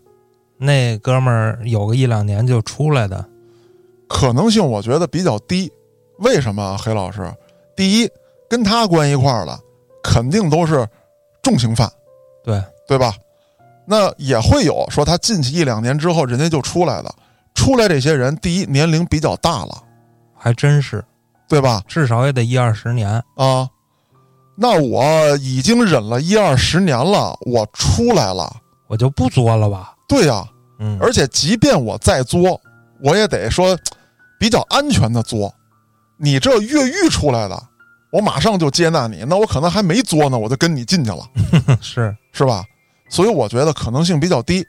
[0.58, 3.24] 那哥们儿有个一两年就出来的，
[4.08, 5.72] 可能性我觉得比较低。
[6.18, 7.32] 为什么啊，黑老师？
[7.76, 8.10] 第一，
[8.48, 9.56] 跟他关一块儿的
[10.02, 10.84] 肯定都是
[11.44, 11.88] 重刑犯，
[12.42, 13.14] 对，对吧？
[13.86, 17.14] 那也会有说他进去一两年之后人家就出来了，
[17.54, 19.80] 出来这些人，第一年龄比较大了，
[20.34, 21.04] 还真是，
[21.48, 21.80] 对吧？
[21.86, 23.08] 至少也得一二十年。
[23.36, 23.68] 啊，
[24.56, 28.56] 那我已经忍了一二十年了，我出来了。
[28.90, 29.94] 我就不作了吧。
[30.08, 30.44] 对呀、
[30.80, 32.60] 嗯，而且即便我再作，
[33.00, 33.78] 我也得说
[34.36, 35.54] 比较安全的作。
[36.18, 37.56] 你这越狱出来的，
[38.10, 41.24] 我马上就接纳你，那我可能还没作呢，我就跟你进去了，
[41.80, 42.64] 是，是吧？
[43.08, 44.66] 所以我觉得可能性比较低。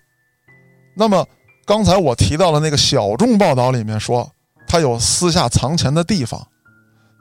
[0.96, 1.26] 那么
[1.66, 4.32] 刚才我提到的那个小众报道里面说，
[4.68, 6.48] 他有私下藏钱的地方，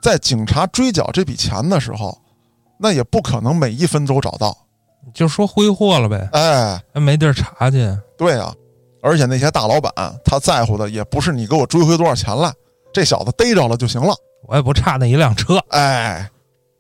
[0.03, 2.21] 在警察追缴这笔钱的时候，
[2.79, 4.55] 那也不可能每一分都找到。
[5.13, 7.97] 就说挥霍了呗，哎，没地儿查去。
[8.17, 8.55] 对啊，
[9.03, 9.93] 而且那些大老板
[10.25, 12.53] 他在乎的也不是你给我追回多少钱来，
[12.93, 14.15] 这小子逮着了就行了。
[14.49, 15.59] 我也不差那一辆车。
[15.69, 16.31] 哎，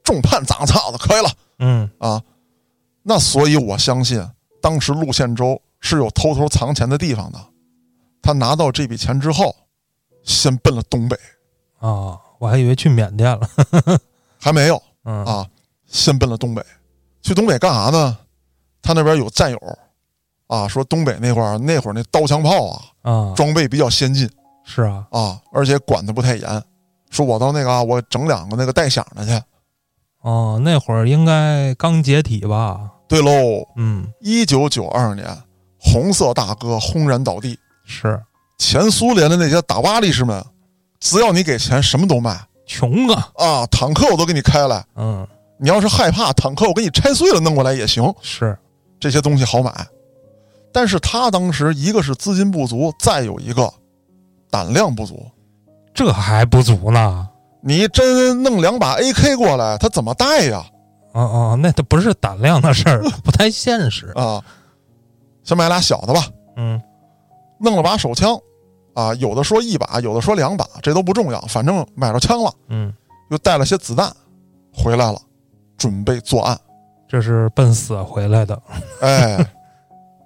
[0.05, 2.23] 重判长操的可以了嗯，啊。
[3.03, 4.25] 那所以我相信，
[4.61, 7.39] 当时陆宪洲是有偷偷藏钱的地方的。
[8.23, 9.55] 他拿到这笔钱之后，
[10.23, 11.17] 先奔了东北，
[11.79, 13.49] 哦，我还以为去缅甸了。
[14.39, 15.47] 还没有嗯啊，
[15.87, 16.63] 先奔了东北。
[17.23, 18.17] 去东北干啥呢？
[18.83, 19.59] 他那边有战友
[20.47, 24.29] 啊，说东北那块儿那会儿那刀枪炮啊，啊，装备比较先进。
[24.65, 26.63] 是啊，啊，而且管的不太严。
[27.11, 29.43] 说我到那个啊，我整两个那个带响的去。
[30.23, 32.91] 哦，那会儿应该刚解体吧？
[33.09, 35.27] 对喽，嗯，一九九二年，
[35.79, 38.21] 红色大哥轰然倒地，是
[38.59, 40.45] 前苏联的那些打巴力士们，
[41.01, 43.29] 只要你给钱，什么都卖穷啊。
[43.35, 44.85] 啊，坦克我都给你开来。
[44.95, 45.27] 嗯，
[45.61, 48.57] 你要是害怕坦克，我给你拆碎了弄过来也行，是，
[48.99, 49.87] 这些东西好买。
[50.73, 53.73] 但是他当时一个是资金不足，再有一个
[54.51, 55.27] 胆量不足。
[55.93, 57.29] 这还不足呢。
[57.61, 60.65] 你真弄两把 AK 过来，他怎么带呀？
[61.13, 64.07] 哦哦，那都不是胆量的事儿， 不太现实。
[64.15, 64.43] 啊，
[65.43, 66.25] 先买俩小的吧，
[66.57, 66.81] 嗯
[67.59, 68.39] 弄了把手枪，
[68.95, 72.95] 啊，有的说一把，有的说两把，这都不重要，反正买着枪了，嗯，
[73.31, 74.11] 又带了些子弹，
[74.73, 75.21] 回来了，
[75.81, 76.57] 准备作案。
[77.09, 78.63] 这是奔死回来的。
[79.01, 79.45] 哎，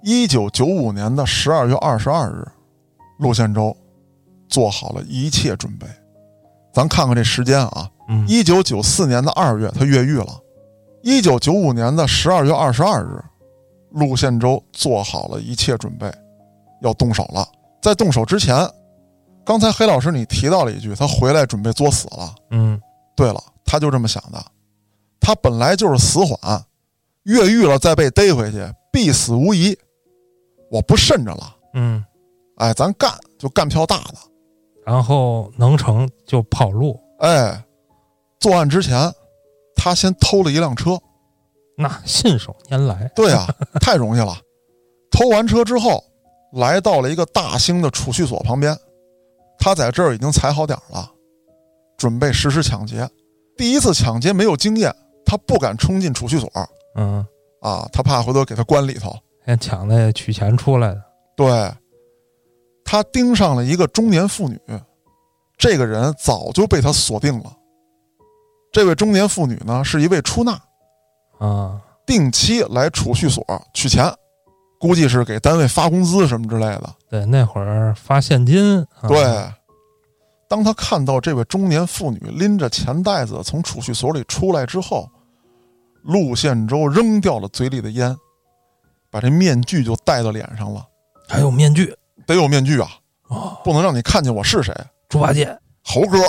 [0.03, 2.45] 一九九五年的十二月二十二日，
[3.19, 3.75] 陆宪洲
[4.49, 5.87] 做好了一切准备。
[6.73, 10.27] 咱看看这时间啊，嗯，一九九四年的二月他越狱了，
[11.01, 13.23] 一九九五年的十二月二十二日，
[13.91, 16.13] 陆宪洲做好了一切准备，
[16.81, 17.47] 要动手了。
[17.81, 18.69] 在动手之前，
[19.45, 22.35] 刚才黑老师你提到了一句，他回来准备作死了。
[22.51, 22.79] 嗯
[23.15, 24.45] 对了，他就这么想的，
[25.19, 26.63] 他本来就是死缓，
[27.23, 29.77] 越狱了再被逮回去，必死无疑。
[30.69, 32.03] 我不慎着了，嗯，
[32.57, 34.15] 哎，咱干就干票大的。
[34.85, 37.63] 然后能成就跑路，哎，
[38.39, 39.11] 作案之前，
[39.75, 40.99] 他先偷了一辆车。
[41.77, 43.11] 那信手拈来。
[43.15, 43.47] 对啊，
[43.81, 44.37] 太容易了。
[45.11, 46.03] 偷完车之后，
[46.53, 48.77] 来到了一个大兴的储蓄所旁边，
[49.57, 51.09] 他在这儿已经踩好点了，
[51.97, 53.09] 准备实施抢劫。
[53.57, 54.93] 第一次抢劫没有经验，
[55.25, 56.49] 他不敢冲进储蓄所
[56.95, 57.25] 嗯，
[57.61, 59.15] 啊，他怕回头给他关里头。
[59.45, 61.03] 先抢那取钱出来的。
[61.35, 61.71] 对，
[62.83, 64.59] 他盯上了一个中年妇女，
[65.57, 67.51] 这个人早就被他锁定了。
[68.71, 70.59] 这位中年妇女呢，是一位出纳，
[71.37, 74.11] 啊，定期来储蓄所取钱，
[74.79, 76.89] 估计是给单位发工资什么之类的。
[77.09, 78.79] 对，那会儿发现金。
[78.99, 79.23] 啊、对，
[80.49, 85.09] 当他看到这位中年妇女拎着钱袋子从储蓄所里出来之后，
[86.05, 88.15] 陆宪洲扔掉了嘴里的烟，
[89.09, 90.85] 把这面具就戴到脸上了。
[91.27, 91.95] 还有面具，
[92.27, 92.89] 得有面具啊，
[93.27, 94.73] 哦，不能让你看见我是谁。
[95.09, 96.19] 猪八戒，猴哥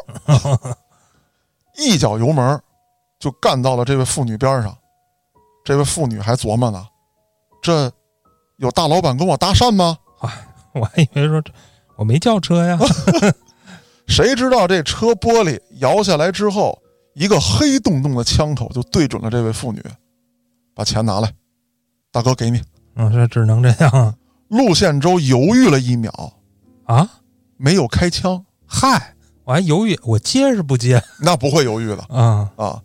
[1.77, 2.61] 一脚油门
[3.19, 4.77] 就干到了这位妇女边上。
[5.65, 6.87] 这位妇女还琢磨呢，
[7.61, 7.93] 这
[8.57, 9.99] 有大老板跟我搭讪吗？
[10.73, 11.53] 我还以为说这
[11.97, 12.79] 我没叫车呀，
[14.09, 16.81] 谁知道这车玻璃摇下来之后，
[17.17, 19.83] 一个黑洞洞的枪口就对准了这位妇女，
[20.75, 21.33] 把钱拿来，
[22.13, 22.61] 大哥给你。
[22.95, 24.15] 嗯，这只能这样啊
[24.49, 26.13] 陆宪洲犹豫了一秒，
[26.85, 27.09] 啊，
[27.57, 32.51] 没有开枪，嗨，我还犹豫，我接是不接那不会犹豫的啊？
[32.57, 32.83] 啊。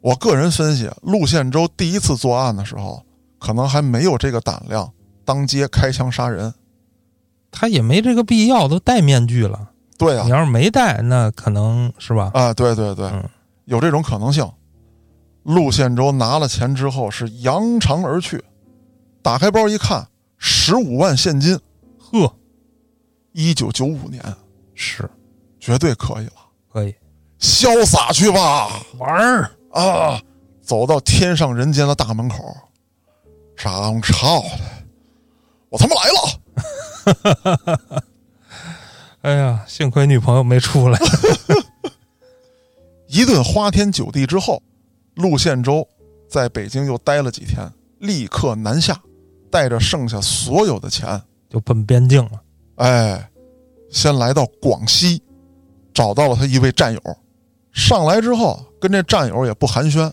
[0.00, 3.04] 我个人分析，陆宪洲第一次作案的时候，
[3.38, 4.90] 可能还没有这个胆量
[5.26, 6.54] 当街开枪杀人。
[7.50, 9.70] 他也没这个必要，都戴面具了。
[9.98, 12.30] 对啊你，要是没戴，那可能是吧？
[12.32, 13.28] 啊，对对对，嗯
[13.68, 14.50] 有这种可能性。
[15.42, 18.42] 陆宪洲拿了钱之后是扬长而去，
[19.22, 21.58] 打开包一看，十五万现金，
[21.98, 22.34] 呵，
[23.32, 24.22] 一九九五年，
[24.74, 25.08] 是
[25.60, 26.32] 绝对可以了，
[26.72, 26.94] 可以
[27.38, 29.50] 潇洒去吧玩儿。
[29.70, 30.20] 啊！
[30.62, 32.56] 走到天上人间的大门口，
[33.54, 34.60] 张超的，
[35.68, 36.10] 我他妈来
[37.86, 38.02] 了！
[39.22, 40.98] 哎呀，幸亏女朋友没出来。
[43.08, 44.62] 一顿花天酒地之后，
[45.14, 45.86] 陆宪洲
[46.28, 49.00] 在北京又待了几天，立刻南下，
[49.50, 52.42] 带着剩下所有的钱，就奔边境了。
[52.76, 53.30] 哎，
[53.90, 55.22] 先来到广西，
[55.92, 57.00] 找到了他一位战友。
[57.72, 60.12] 上来之后，跟这战友也不寒暄，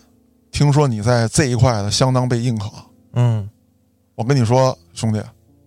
[0.50, 2.70] 听说你在这一块的相当被认可。
[3.14, 3.50] 嗯，
[4.16, 5.22] 我跟你说，兄弟，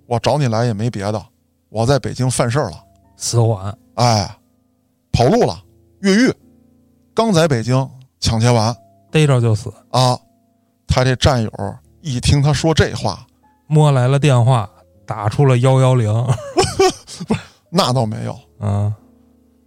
[0.06, 1.22] 我找你来也没别的，
[1.68, 2.82] 我在北京犯事儿了，
[3.16, 3.76] 死缓。
[3.94, 4.38] 哎，
[5.12, 5.62] 跑路了，
[6.00, 6.32] 越狱，
[7.18, 8.72] 刚在北京抢劫完
[9.10, 10.16] 逮着就死，啊。
[10.86, 11.50] 他这战友
[12.00, 13.26] 一听他说这话，
[13.66, 14.70] 摸来了电话，
[15.04, 16.08] 打出了幺幺零。
[17.70, 18.94] 那倒没有，嗯，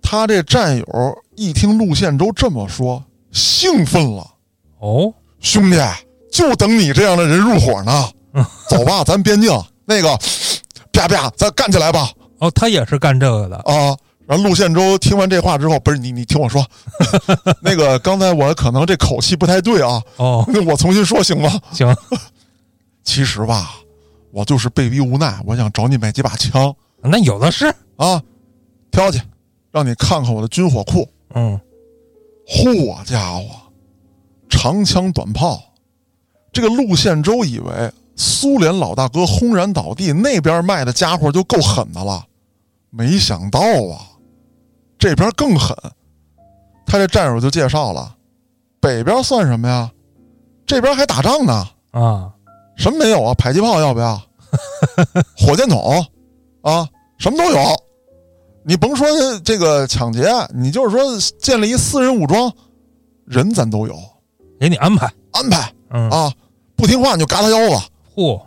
[0.02, 0.86] 他这战友
[1.36, 4.26] 一听陆宪洲这么说，兴奋了。
[4.80, 5.78] 哦，兄弟，
[6.32, 8.10] 就等你这样的人入伙呢。
[8.70, 9.52] 走吧，咱边境
[9.84, 10.18] 那个，
[10.94, 12.10] 啪啪，咱干起来吧！
[12.40, 13.58] 哦，他也是干这个的。
[13.58, 13.98] 啊，
[14.32, 16.66] 然后陆宪洲听完这话之后，不是你，你听我说，
[17.62, 21.52] 那个刚才我可能这口气不太对啊，哦，那我重新说行吗？
[21.74, 21.94] 行，
[23.04, 23.74] 其实吧，
[24.32, 27.66] 我就是被逼无奈，我想找你买几把枪那有的是。
[27.98, 28.24] 啊，
[28.90, 29.22] 挑去，
[29.70, 31.06] 让你看看我的军火库。
[31.36, 31.60] 嗯，
[32.48, 33.44] 嚯家伙，
[34.50, 35.62] 长枪短炮，
[36.54, 42.24] 这个陆宪洲以为苏联老大哥轰然倒地，那边卖的家伙就够狠的了，
[42.90, 44.08] 没想到啊，
[45.02, 45.76] 这边更狠。
[46.86, 48.16] 他这战友就介绍了，
[48.80, 49.90] 北边算什么呀？
[50.68, 52.30] 这边还打仗呢，啊，
[52.78, 53.34] 什么没有啊？
[53.34, 54.22] 迫击炮要不要？
[55.36, 56.06] 火箭筒
[56.62, 56.88] 啊，
[57.18, 57.60] 什么都有。
[58.64, 59.08] 你甭说
[59.40, 62.54] 这个抢劫，你就是说建立一私人武装，
[63.26, 63.96] 人咱都有
[64.60, 65.12] 给你安排。
[65.32, 66.32] 安排嗯，啊。
[66.76, 67.86] 不听话你就嘎他腰子，
[68.16, 68.42] 嚯，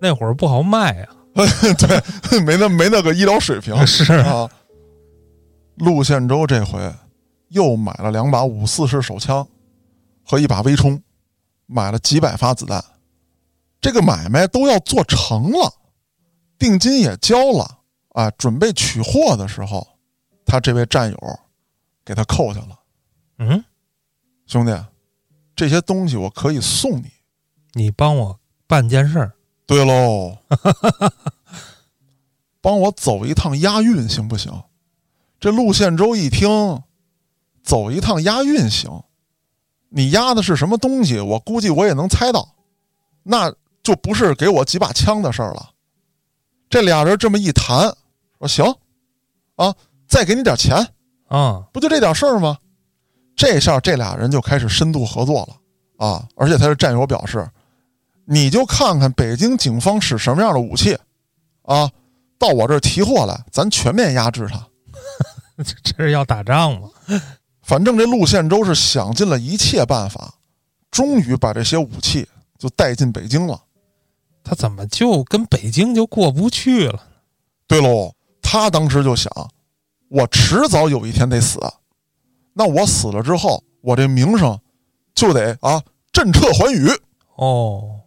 [0.00, 1.08] 那会儿不好卖呀。
[1.38, 4.48] 对，没那没那个医疗水平 是啊。
[5.76, 6.92] 陆宪洲这回
[7.48, 9.46] 又买了两把五四式手枪
[10.24, 11.02] 和一把微冲，
[11.66, 12.82] 买了几百发子弹，
[13.80, 15.72] 这个买卖都要做成了，
[16.58, 17.78] 定金也交了
[18.10, 19.86] 啊，准备取货的时候，
[20.44, 21.40] 他这位战友
[22.04, 22.78] 给他扣下了。
[23.38, 23.64] 嗯，
[24.46, 24.72] 兄弟，
[25.54, 27.10] 这些东西我可以送你。
[27.74, 29.32] 你帮我办件事儿。
[29.66, 30.38] 对喽，
[32.62, 34.50] 帮我走一趟押运行不行？
[35.46, 36.82] 这陆宪洲一听，
[37.62, 38.90] 走一趟押运行，
[39.90, 41.20] 你押的是什么东西？
[41.20, 42.56] 我估计我也能猜到，
[43.22, 45.70] 那就不是给我几把枪的事儿了。
[46.68, 47.96] 这俩人这么一谈，
[48.40, 48.64] 说行，
[49.54, 49.72] 啊，
[50.08, 50.84] 再给你点钱，
[51.28, 52.58] 啊，不就这点事儿吗？
[53.36, 56.26] 这下这俩人就开始深度合作了啊！
[56.34, 57.48] 而且他的战友表示，
[58.24, 60.98] 你就看看北京警方使什么样的武器，
[61.62, 61.88] 啊，
[62.36, 64.60] 到我这儿提货来，咱全面压制他。
[65.82, 66.90] 这是要打仗吗？
[67.62, 70.34] 反正这陆宪洲是想尽了一切办法，
[70.90, 72.28] 终于把这些武器
[72.58, 73.60] 就带进北京了。
[74.44, 77.02] 他怎么就跟北京就过不去了？
[77.66, 79.32] 对喽，他当时就想，
[80.08, 81.58] 我迟早有一天得死，
[82.52, 84.56] 那我死了之后，我这名声
[85.14, 85.82] 就得啊
[86.12, 86.88] 震彻寰宇，
[87.34, 88.00] 哦，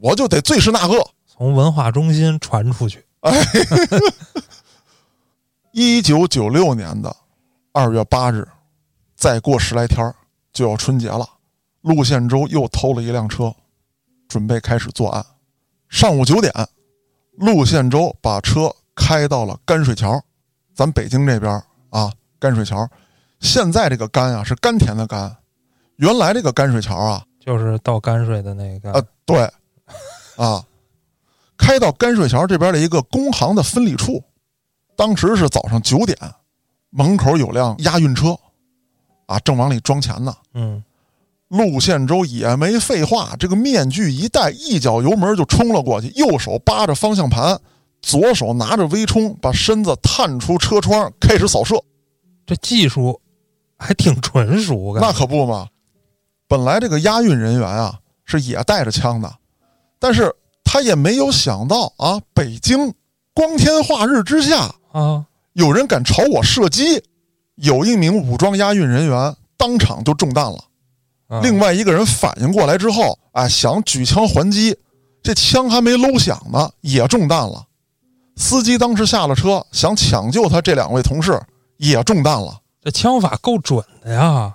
[0.00, 0.94] 我就得最是那个。
[1.26, 3.04] 从文化中心传出去。
[5.76, 7.14] 一九九六年的
[7.72, 8.46] 二月八日，
[9.16, 10.14] 再过十来天儿
[10.52, 11.28] 就要春节了。
[11.80, 13.52] 陆宪洲又偷了一辆车，
[14.28, 15.26] 准备开始作案。
[15.88, 16.52] 上午九点，
[17.32, 20.22] 陆宪洲把车开到了甘水桥，
[20.76, 21.52] 咱北京这边
[21.90, 22.88] 啊，甘水桥。
[23.40, 25.36] 现在这个甘啊是甘甜的甘，
[25.96, 28.92] 原来这个甘水桥啊就是倒泔水的那个。
[28.92, 29.42] 呃，对，
[30.36, 30.64] 啊，
[31.58, 34.22] 开到甘水桥这边的一个工行的分理处。
[34.96, 36.16] 当时是早上九点，
[36.90, 38.38] 门口有辆押运车，
[39.26, 40.34] 啊，正往里装钱呢。
[40.54, 40.82] 嗯，
[41.48, 47.60] 陆宪洲也没废话，这个面具一戴，一脚油门就冲了过去，右手扒着方向盘，
[48.00, 51.82] 左手拿着微冲，把身子探出车窗，开始扫射。
[52.46, 53.20] 这技术
[53.78, 55.68] 还挺纯熟，感觉那可不嘛！
[56.46, 59.34] 本来这个押运人员啊是也带着枪的，
[59.98, 60.30] 但是
[60.62, 62.92] 他也没有想到啊，北京
[63.32, 67.02] 光天化日之下，啊，有人敢朝我射击，
[67.56, 70.58] 有一名武装押运人员当场就中弹了。
[71.26, 74.78] 啊另外一个人反应过来之后，啊，想举枪还击，
[75.20, 77.66] 这枪还没搂响呢，也中弹了。
[78.36, 81.40] 司机当时下了车，想抢救他这两位同事，
[81.76, 82.60] 也中弹了。
[82.80, 84.54] 这枪法够准的呀！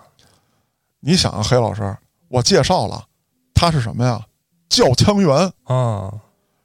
[1.02, 1.98] 你想啊，黑老师，
[2.30, 3.04] 我介绍了，
[3.54, 4.26] 他是什么呀？
[4.70, 6.14] 教枪员，啊，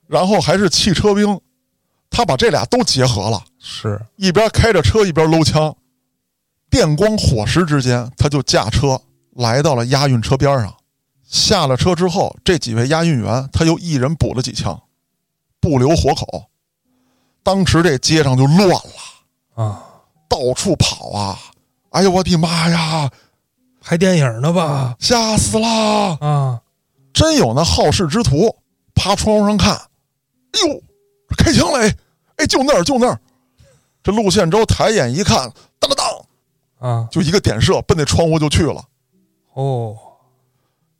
[0.07, 1.41] 然后还是汽车兵，
[2.17, 5.77] 他把这俩都结合了，是一边开着车一边搂枪，
[6.71, 9.01] 电光火石之间，他就驾车
[9.33, 10.73] 来到了押运车边上。
[11.25, 14.81] 下了车之后，这几位押运员他又一人补了几枪，
[15.61, 16.45] 不留活口。
[17.43, 19.83] 当时这街上就乱了，啊，
[20.29, 21.37] 到处跑啊！
[21.91, 23.11] 哎呦我的妈呀，
[23.81, 24.95] 拍电影呢吧？
[25.01, 26.17] 吓死了！
[26.21, 26.61] 啊，
[27.13, 28.57] 真有那好事之徒
[28.95, 30.81] 趴窗户上看，哎呦，
[31.37, 31.91] 开枪了！
[32.37, 33.21] 哎，哎，就那儿，就那儿。
[34.03, 35.97] 这陆宪洲抬眼一看，当当
[36.79, 38.85] 当，啊，就一个点射，奔那窗户就去了。
[39.55, 39.97] 哦，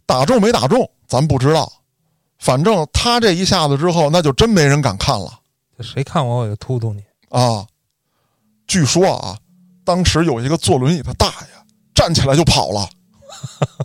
[0.07, 1.71] 打中没打中，咱不知道。
[2.39, 5.41] 反正他这一下子之后，那就真没人敢看了
[5.77, 7.03] 这谁看我我就突突你。
[7.31, 7.67] 啊！
[8.67, 9.37] 据说啊，
[9.85, 11.47] 当时有一个坐轮椅的大爷
[11.95, 12.89] 站起来就跑了。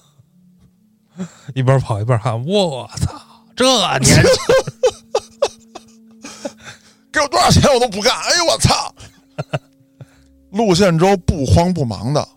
[1.53, 3.21] 一边跑一边喊：“我操，
[3.55, 3.65] 这
[3.99, 4.15] 年轻
[7.11, 8.13] 给我多少钱我都不干！
[8.15, 8.93] 哎呦我操！
[10.51, 12.27] 陆宪洲不慌不忙的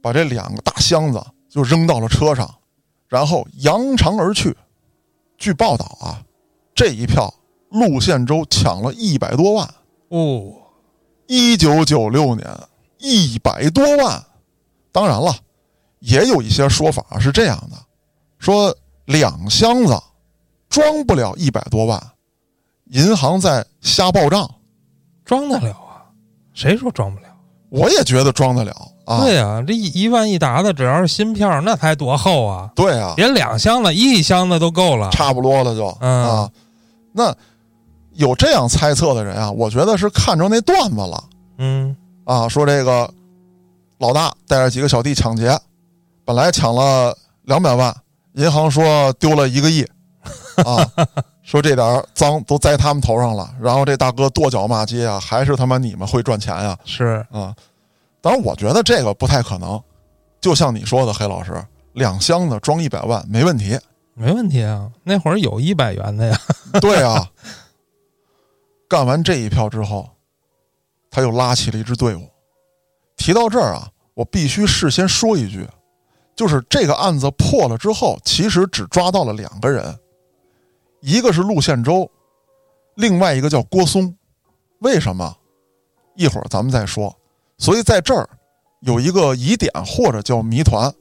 [0.00, 2.52] 把这两个大箱子就扔到了车上，
[3.08, 4.56] 然后扬长而去。
[5.36, 6.22] 据报道啊，
[6.74, 7.32] 这一票
[7.70, 9.68] 陆宪洲抢了一百多万。
[10.08, 10.52] 哦，
[11.26, 12.48] 一九九六年
[12.98, 14.24] 一百多万，
[14.90, 15.36] 当然了，
[16.00, 17.76] 也有一些说法是这样的，
[18.38, 20.00] 说两箱子
[20.68, 22.12] 装不了一百多万，
[22.90, 24.48] 银行在瞎报账。
[25.24, 26.08] 装得了啊？
[26.54, 27.26] 谁说装不了？
[27.68, 28.72] 我也觉得装得了
[29.04, 29.20] 啊。
[29.20, 32.70] 对呀、这一一万一沓的，只要是芯片，那才多厚啊！
[32.74, 35.10] 对啊，别两箱子，一箱子都够了。
[35.10, 36.50] 差不多了就、嗯啊。
[37.12, 37.34] 那
[38.14, 41.24] 有这样猜测的人啊，我觉得是看着那段子了
[41.58, 43.12] 嗯，啊，说这个
[43.98, 45.58] 老大带着几个小弟抢劫，
[46.24, 47.94] 本来抢了两百万，
[48.32, 49.82] 银行说丢了一个亿
[50.64, 50.88] 啊，
[51.48, 57.56] 说这点脏都栽他们头上了，然后这大哥跺脚骂街啊，还是他妈你们会赚钱呀是啊！
[58.20, 59.82] 当然，我觉得这个不太可能，
[60.42, 63.78] 就像你说的，黑老师，两箱子装一百万没问题。
[64.12, 64.92] 没问题啊。
[65.02, 66.38] 那会儿有一百元的呀。
[66.82, 67.26] 对啊，
[68.86, 70.06] 干完这一票之后，
[71.10, 72.28] 他又拉起了一支队伍。
[73.16, 75.66] 提到这儿啊，我必须事先说一句，
[76.36, 79.98] 就是这个案子破了之后，其实只抓到了两个人，
[81.00, 82.10] 一个是陆宪洲，
[82.94, 84.14] 另外一个叫郭松。
[84.80, 85.36] 为什么？
[86.14, 87.14] 一会儿咱们再说。
[87.56, 88.28] 所以在这儿
[88.80, 90.92] 有一个疑点或者叫谜团，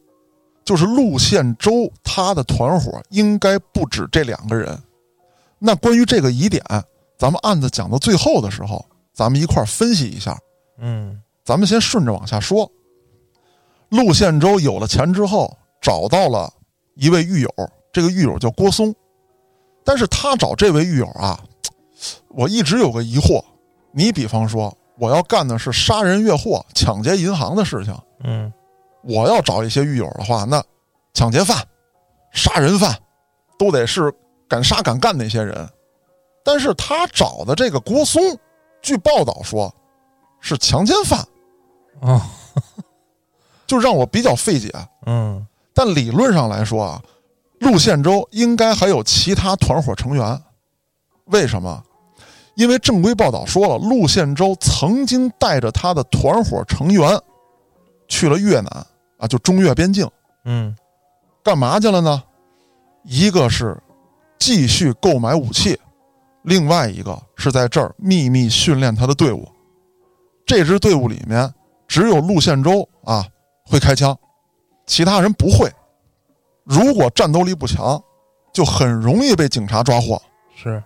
[0.65, 4.77] 就是陆宪洲他的团伙应该不止这两个人。
[5.59, 6.63] 那关于这个疑点，
[7.17, 8.83] 咱们案子讲到最后的时候，
[9.13, 10.37] 咱们一块儿分析一下。
[10.79, 12.71] 嗯咱们先顺着往下说。
[13.89, 16.51] 陆宪洲有了钱之后，找到了
[16.95, 17.49] 一位狱友，
[17.91, 18.93] 这个狱友叫郭松。
[19.87, 21.39] 但是他找这位狱友啊，
[22.27, 23.41] 我一直有个疑惑。
[23.93, 28.51] 你比方说，我要干的是杀人越货、抢劫银行的事情，嗯，
[29.01, 30.61] 我要找一些狱友的话，那
[31.13, 31.65] 抢劫犯、
[32.33, 32.93] 杀人犯
[33.57, 34.13] 都得是
[34.49, 35.65] 敢杀敢干那些人。
[36.43, 38.21] 但是他找的这个郭松，
[38.81, 39.73] 据报道说
[40.41, 41.25] 是强奸犯，
[42.01, 42.21] 哦，
[43.65, 44.69] 就让我比较费解。
[45.05, 47.01] 嗯但理论上来说啊，
[47.59, 50.41] 陆宪洲应该还有其他团伙成员。
[51.25, 51.83] 为什么？
[52.55, 57.19] 因为正规报道说了，陆宪洲曾经带着他的团伙成员
[58.07, 58.87] 去了越南
[59.17, 60.09] 啊，就中越边境，
[60.45, 60.75] 嗯
[61.43, 62.23] 干嘛去了呢？
[63.03, 63.77] 一个是
[64.39, 65.79] 继续购买武器，
[66.41, 69.47] 另外一个是在这儿秘密训练他的队伍。
[70.45, 71.53] 这支队伍里面
[71.87, 73.25] 只有陆宪洲啊
[73.65, 74.17] 会开枪，
[74.87, 75.71] 其他人不会。
[76.67, 78.01] 如果战斗力不强，
[78.51, 80.21] 就很容易被警察抓获。
[80.53, 80.83] 是，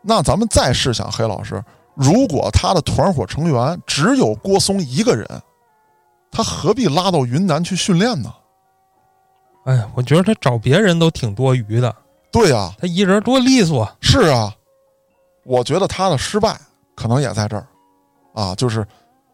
[0.00, 1.62] 那咱们再试想，黑老师，
[1.94, 5.28] 如果他的团伙成员只有郭松一个人，
[6.30, 8.32] 他何必拉到云南去训练呢？
[9.64, 11.94] 哎呀，我觉得他找别人都挺多余的，
[12.32, 13.86] 对呀、他一人多利索。
[14.00, 14.54] 是啊，
[15.44, 16.58] 我觉得他的失败
[16.94, 17.66] 可能也在这儿，
[18.32, 18.86] 啊，就是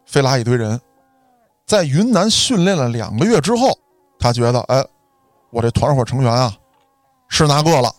[0.07, 0.81] 非拉一堆人，
[1.67, 3.79] 在云南训练了两个月之后，
[4.19, 4.83] 他觉得，哎，
[5.53, 6.57] 我这团伙成员啊，
[7.29, 7.95] 是那个了，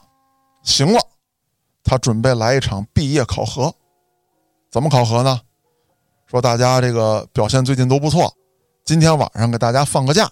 [0.63, 0.99] 行了，
[1.83, 3.73] 他准备来一场毕业考核，
[4.71, 5.39] 怎么考核呢？
[6.25, 8.33] 说大家这个表现最近都不错，
[8.83, 10.27] 今天晚上给大家放个假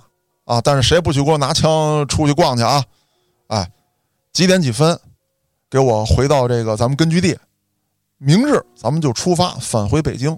[0.46, 2.84] 啊，但是谁不许给我拿枪出去逛去啊？
[3.48, 3.72] 哎，
[4.34, 5.00] 几点几分？
[5.70, 7.38] 给我回到这个咱们根据地，
[8.18, 10.38] 明日咱们就出发返回北京。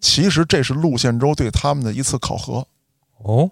[0.00, 2.64] 其实这是陆宪洲对他们的一次考核。
[3.24, 3.50] 哦，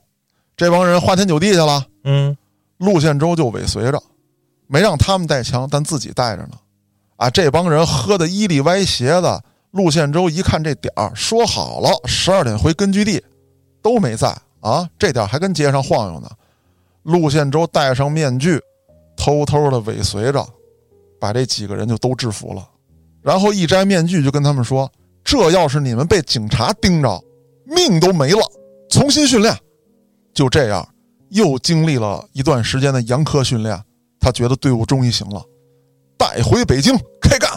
[0.56, 2.36] 这帮人花天酒地去了，嗯
[2.82, 4.02] 陆宪洲就尾随着，
[4.66, 6.58] 没让他们带枪，但自己带着呢。
[7.16, 13.22] 啊，这帮人喝的衣里歪斜的，陆宪洲一看这点儿，说好了十二点回根据地，
[13.80, 16.28] 都没在啊，这点还跟街上晃悠呢。
[17.04, 18.60] 陆宪洲戴上面具，
[19.16, 20.44] 偷偷的尾随着，
[21.20, 22.68] 把这几个人就都制服了，
[23.20, 24.90] 然后一摘面具就跟他们说
[25.22, 27.22] ：“这要是你们被警察盯着，
[27.64, 28.40] 命都没了，
[28.90, 29.56] 重新训练。”
[30.34, 30.88] 就这样，
[31.32, 33.82] 又经历了一段时间的严苛训练，
[34.20, 35.42] 他觉得队伍终于行了，
[36.18, 37.50] 带回北京开干。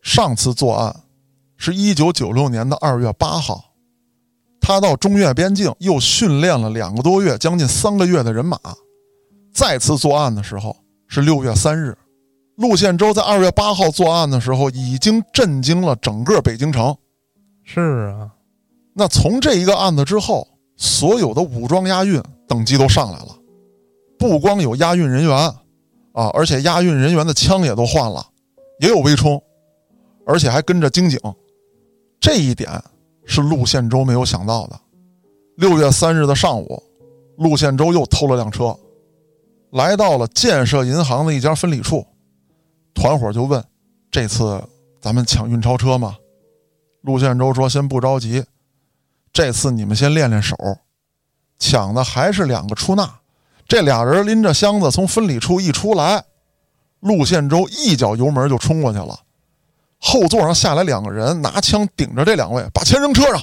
[0.00, 0.94] 上次作案
[1.56, 3.72] 是一九九六年的二月八号，
[4.60, 8.58] 他到中越边境又训练了两个多月，将近三个月的人马。
[9.52, 10.76] 再次作案的时候
[11.06, 11.96] 是六月三日，
[12.56, 16.96] 陆宪洲在二月八号作案的时候已经震惊了整个北京城。
[17.62, 18.30] 是啊，
[18.94, 23.36] 那从这一个案子之后，所有的武装押运等级都上来了，
[24.18, 25.36] 不光有押运人员
[26.12, 28.26] 啊，而且押运人员的枪也都换了，
[28.80, 29.42] 也有微冲，
[30.26, 31.18] 而且还跟着经警。
[32.20, 32.70] 这一点
[33.24, 34.80] 是陆宪洲没有想到的。
[35.56, 36.82] 六月三日的上午，
[37.36, 38.76] 陆宪洲又偷了辆车，
[39.70, 42.04] 来到了建设银行的一家分理处，
[42.94, 43.62] 团伙就问
[44.10, 44.60] ：“这次
[45.00, 46.16] 咱们抢运钞车吗？”
[47.02, 48.42] 陆宪洲说：“先不着急，
[49.34, 50.56] 这次你们先练练手。
[51.58, 53.18] 抢的还是两个出纳，
[53.66, 56.24] 这俩人拎着箱子从分理处一出来，
[57.00, 59.20] 陆宪洲一脚油门就冲过去了。
[60.00, 63.42] 后座上下来两个人，拿枪顶着这两位，把钱扔车上。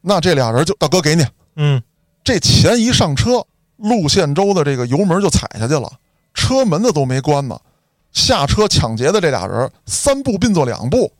[0.00, 1.82] 那这俩人就大哥给你，嗯
[2.22, 3.44] 这钱一上车，
[3.76, 5.90] 陆宪洲的这个油门就踩下去了，
[6.32, 7.58] 车门子都没关呢。
[8.12, 11.12] 下车抢劫的这俩人三步并作两步，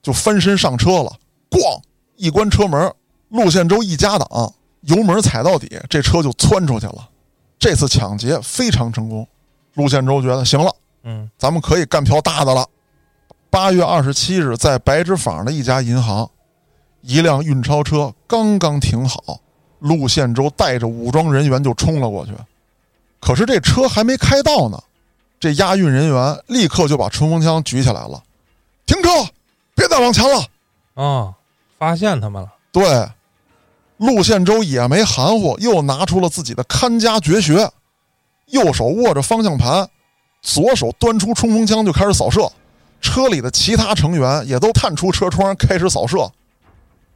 [0.00, 1.12] 就翻身上车了。
[1.50, 1.82] 咣，
[2.16, 2.90] 一关车门，
[3.36, 7.08] 陆宪洲一加档，油门踩到底，这车就窜出去了。
[7.58, 9.26] 这次抢劫非常成功，
[9.74, 10.74] 陆宪洲觉得行了，
[11.04, 12.66] 嗯咱们可以干票大的了。
[13.50, 16.28] 八月二十七日，在白纸坊的一家银行，
[17.00, 19.40] 一辆运钞车刚刚停好，
[19.78, 22.32] 陆宪洲带着武装人员就冲了过去。
[23.20, 24.78] 可是这车还没开到呢，
[25.40, 28.22] 这押运人员立刻就把冲锋枪举起来了，
[28.84, 29.08] 停车，
[29.74, 30.44] 别再往前了。
[30.94, 31.34] 哦，
[31.78, 32.52] 发现他们了。
[32.70, 33.08] 对，
[33.98, 37.70] 陆宪洲也没含糊，又拿出了自己的看家绝学，
[38.46, 39.88] 右手握着方向盘，
[40.42, 42.50] 左手端出冲锋枪就开始扫射。
[43.00, 46.30] 车里的其他成员也都探出车窗开始扫射。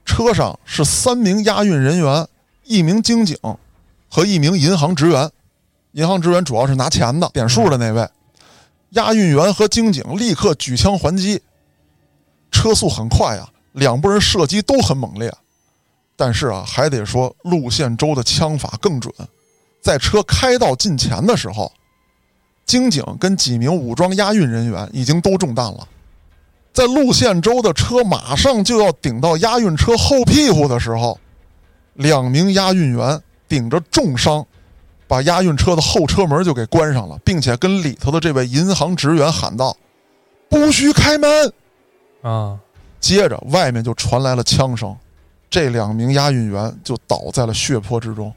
[0.05, 2.26] 车上是三名押运人员、
[2.64, 3.37] 一名经警
[4.09, 5.31] 和一名银行职员。
[5.93, 8.09] 银行职员主要是拿钱的、点数的那位。
[8.91, 11.43] 押运员和经警立刻举枪还击，
[12.51, 15.33] 车速很快啊、两拨人射击都很猛烈。
[16.21, 19.11] 但是啊，还得说陆宪洲的枪法更准。
[19.81, 21.73] 在车开到近前的时候，
[22.66, 25.89] 经警跟几名武装押运人员已经都中弹了。
[26.75, 31.18] 在陆宪洲的车马上就要顶到押运车后屁股的时候，
[31.95, 33.18] 两名押运员
[33.49, 34.45] 顶着重伤，
[35.09, 39.75] 把押运车的后车门就给关上了，并且跟里头的这位银行职员喊道
[40.51, 41.51] ：“不许开门！”
[42.21, 42.59] 啊，
[43.01, 44.95] 接着外面就传来了枪声，
[45.51, 48.32] 这两名押运员就倒在了血泊之中。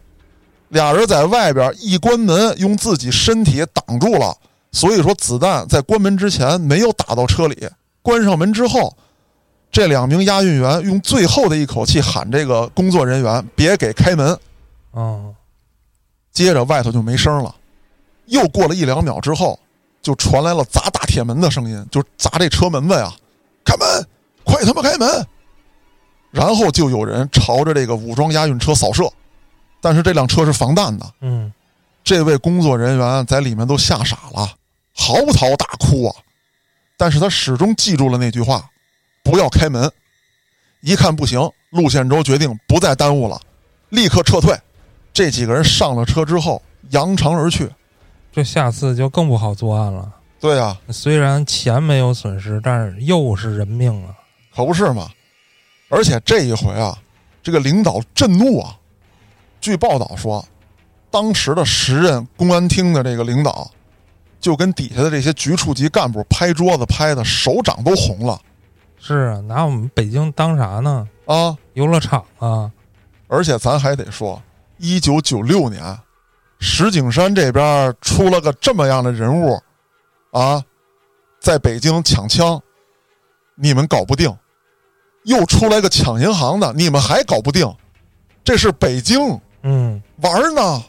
[0.70, 4.36] 俩人在外边一关门，用自己身体挡住了，
[4.72, 7.70] 所以说子弹在关门之前没有打到车里。
[8.01, 8.97] 关上门之后，
[9.72, 14.36] 这两名押运员用最后的一口气喊这个工作人员别给开门。
[14.91, 15.36] 哦，
[16.32, 17.53] 接着外头就没声了。
[18.26, 19.59] 又过了一两秒之后，
[20.01, 23.14] 就传来了砸大铁门的声音，就砸这车门子呀！
[23.64, 24.07] 开门，
[24.43, 25.28] 快他妈开门！
[26.34, 29.08] 然后就有人朝着这个武装押运车扫射，
[29.80, 31.06] 但是这辆车是防弹的。
[31.22, 31.54] 嗯，
[32.04, 34.50] 这位工作人员在里面都吓傻了，
[34.96, 36.16] 嚎啕大哭啊！
[36.98, 38.68] 但是他始终记住了那句话：
[39.24, 39.92] 不要开门。
[40.82, 43.40] 一看不行，陆宪洲决定不再耽误了，
[43.90, 44.58] 立刻撤退。
[45.14, 46.60] 这几个人上了车之后，
[46.90, 47.70] 扬长而去。
[48.32, 50.12] 这下次就更不好作案了。
[50.40, 54.16] 对啊、虽然钱没有损失，但是又是人命啊！
[54.56, 55.08] 可不是嘛。
[55.90, 56.98] 而且这一回啊，
[57.42, 58.78] 这个领导震怒啊。
[59.62, 60.44] 据报道说，
[61.10, 63.70] 当时的时任公安厅的这个领导，
[64.40, 68.40] 就跟底下的这些局处级干部拍桌子拍的手掌都红了
[68.98, 71.08] 是啊，拿我们北京当啥呢？
[71.26, 71.58] 啊！
[71.74, 72.72] 游乐场啊！
[73.28, 74.42] 而且咱还得说，
[74.78, 75.98] 一九九六年，
[76.60, 79.62] 石景山这边出了个这么样的人物，
[80.32, 80.64] 啊，
[81.40, 82.62] 在北京抢枪，
[83.56, 84.30] 你们搞不定；
[85.24, 87.72] 又出来个抢银行的，你们还搞不定。
[88.44, 90.84] 这是北京嗯，玩呢，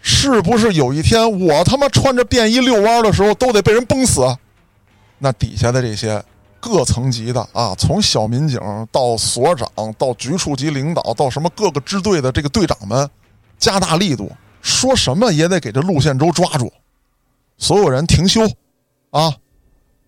[0.00, 4.22] 是不是有一天我他妈穿着便衣遛弯儿的时候都得被人崩死？
[5.18, 6.22] 那底下的这些
[6.58, 13.08] 各层级的啊，从小民警到所长，到局处级领导，到什么各个支队的这个队长们，
[13.58, 14.30] 加大力度，
[14.60, 16.72] 说什么也得给这陆宪洲抓住，
[17.56, 18.42] 所有人停休，
[19.10, 19.32] 啊，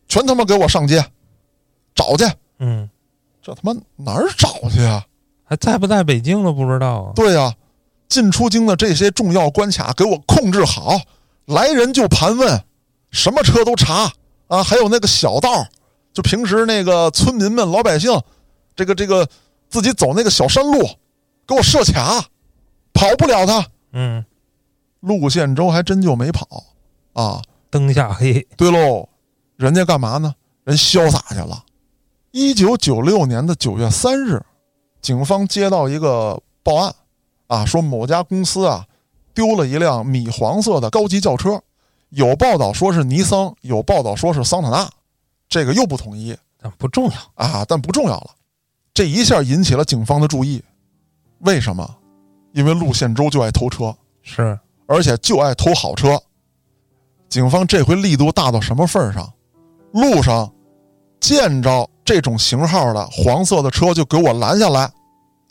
[0.08, 1.04] 全他妈给我上街
[1.94, 2.24] 找去！
[2.58, 2.90] 嗯，
[3.48, 5.02] 这他妈哪儿找去啊？
[5.44, 7.12] 还在不在北京都不知道啊。
[7.14, 7.54] 对呀、
[8.06, 11.00] 进出京的这些重要关卡给我控制好，
[11.46, 12.62] 来人就盘问，
[13.10, 14.12] 什么车都查
[14.48, 15.66] 啊，还有那个小道，
[16.12, 18.20] 就平时那个村民们、老百姓，
[18.76, 19.26] 这个这个
[19.70, 20.86] 自己走那个小山路，
[21.46, 22.22] 给我设卡，
[22.92, 23.66] 跑不了他。
[23.92, 24.22] 嗯，
[25.00, 26.46] 陆宪洲还真就没跑
[27.14, 27.40] 啊。
[27.70, 28.46] 灯下黑。
[28.58, 29.08] 对喽，
[29.56, 30.34] 人家干嘛呢？
[30.64, 31.64] 人潇洒去了。
[32.30, 34.42] 一九九六年的九月三日，
[35.00, 36.94] 警方接到一个报案，
[37.46, 38.84] 啊，说某家公司啊
[39.32, 41.60] 丢了一辆米黄色的高级轿车，
[42.10, 44.90] 有报道说是尼桑，有报道说是桑塔纳，
[45.48, 47.16] 这个又不统一但不重要。
[47.34, 48.30] 啊，但不重要了。
[48.92, 50.62] 这一下引起了警方的注意，
[51.38, 51.96] 为什么？
[52.52, 56.20] 因为陆宪洲就爱偷车，是，而且就爱偷好车。
[57.28, 59.32] 警方这回力度大到什么份儿上？
[59.92, 60.52] 路上
[61.20, 64.90] 见着这种型号的黄色的车就给我拦下来，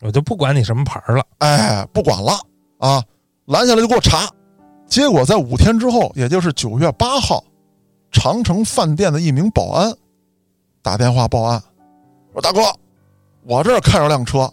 [0.02, 1.24] 我就不管你什么牌了。
[1.38, 2.32] 哎，不管了
[2.80, 3.04] 啊，
[3.46, 4.28] 拦下来就给我查。
[4.88, 7.44] 结果在五天之后，也就是九月八号，
[8.12, 9.94] 长城饭店的一名保安
[10.82, 11.62] 打电话报案，
[12.34, 12.62] 说：“大哥，
[13.44, 14.52] 我这儿看着辆车，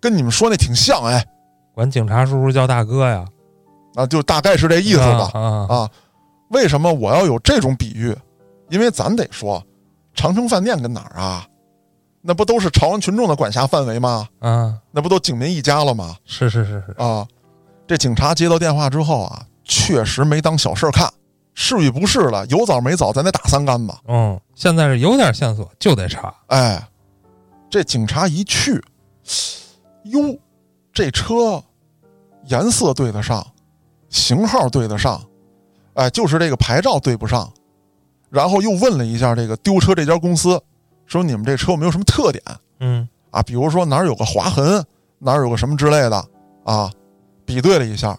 [0.00, 1.26] 跟你们说那挺像，哎，
[1.74, 3.24] 管警察叔叔叫大哥呀，
[3.96, 5.32] 啊，就大概是这意思吧。
[5.34, 5.90] 啊啊啊，
[6.50, 8.16] 为什么我要有这种比喻？
[8.70, 9.60] 因为咱得说，
[10.14, 11.46] 长城饭店跟哪儿啊？
[12.26, 14.26] 那不都是朝阳群众的管辖范围吗？
[14.38, 14.78] 啊！
[14.90, 16.16] 那不都警民一家了吗？
[16.24, 17.26] 是是是是，啊，
[17.86, 21.06] 这警察接到电话之后啊，确实没当小事儿看，
[21.52, 23.94] 是与不是了，有枣没枣，咱得打三竿子。
[24.08, 26.34] 嗯，现在是有点线索就得查。
[26.46, 26.82] 哎，
[27.68, 28.82] 这警察一去，
[30.04, 30.38] 哟，
[30.94, 31.62] 这车
[32.46, 33.46] 颜色对得上，
[34.08, 35.22] 型号对得上，
[35.92, 37.52] 哎，就是这个牌照对不上。
[38.34, 40.60] 然后又问了一下这个丢车这家公司，
[41.06, 42.42] 说你们这车有没有什么特点
[42.80, 43.40] 嗯啊？
[43.40, 44.84] 比如说哪儿有个划痕，
[45.20, 46.28] 哪儿有个什么之类的
[46.64, 46.90] 啊？
[47.44, 48.18] 比对了一下，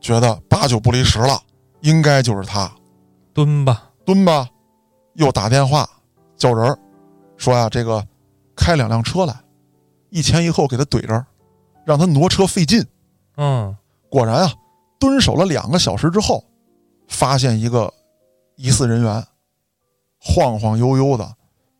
[0.00, 1.40] 觉得八九不离十了，
[1.82, 2.68] 应该就是他。
[3.32, 3.84] 蹲吧。
[4.04, 4.48] 蹲吧，
[5.14, 5.88] 又打电话
[6.36, 6.76] 叫人儿，
[7.36, 8.04] 说呀，这个
[8.56, 9.32] 开两辆车来，
[10.10, 11.24] 一前一后给他怼这儿，
[11.84, 12.84] 让他挪车费劲。
[13.36, 13.76] 嗯，
[14.10, 14.52] 果然啊，
[14.98, 16.44] 蹲守了两个小时之后，
[17.06, 17.92] 发现一个
[18.58, 19.24] 疑似人员，
[20.20, 21.32] 晃晃悠悠的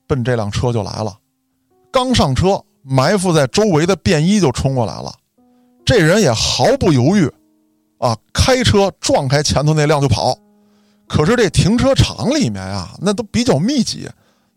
[0.06, 1.18] 奔这辆车就来了。
[1.90, 5.12] 刚上车，埋伏在周围的便衣就冲过来了。
[5.84, 7.28] 这人也毫不犹豫，
[7.98, 10.38] 啊，开车撞开前头那辆就跑。
[11.08, 14.08] 可是这停车场里面啊，那都比较密集，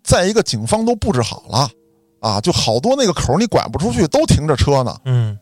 [0.04, 1.72] 再一个警方都布置好了，
[2.20, 4.96] 啊，就好多那个口你拐不出去，都停着车呢。
[5.06, 5.40] 嗯，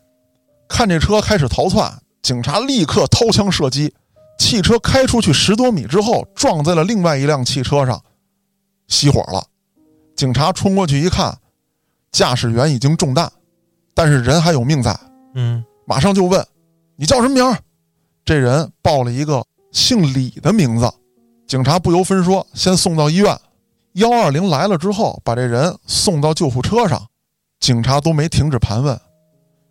[0.66, 3.92] 看这车开始逃窜，警察立刻掏枪射击，
[4.40, 8.02] 汽车开出去十多米之后，撞在了另外一辆汽车上，
[8.88, 9.44] 熄火了。
[10.16, 11.38] 警察冲过去一看，
[12.10, 13.30] 驾驶员已经中弹，
[13.94, 14.98] 但是人还有命在，
[15.34, 16.44] 嗯，马上就问
[16.96, 17.58] ：“你叫什么名儿？”
[18.24, 20.90] 这人报了一个姓李的名字，
[21.46, 23.38] 警察不由分说，先送到医院。
[23.92, 27.06] 幺二零来了之后，把这人送到救护车上，
[27.60, 28.98] 警察都没停止盘问，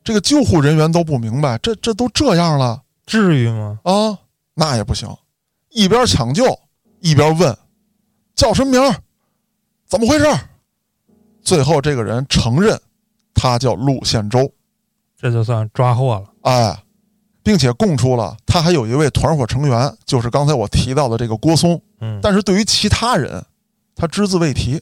[0.03, 3.79] 这个救护人员都不明白，这这都这样了至于吗？
[3.83, 4.19] 啊，
[4.59, 5.07] 那也不行，
[5.69, 6.43] 一边抢救
[6.99, 7.57] 一边问，
[8.35, 8.93] 叫什么名儿，
[9.87, 10.25] 怎么回事？
[11.41, 12.77] 最后这个人承认，
[13.33, 14.51] 他叫陆宪洲，
[15.17, 16.25] 这就算抓获了。
[16.41, 16.83] 哎，
[17.41, 21.81] 并且供出了他还有一位团伙成员，就是刚才我提到的这个郭松。
[22.01, 23.41] 嗯，但是对于其他人，
[23.95, 24.81] 他只字未提。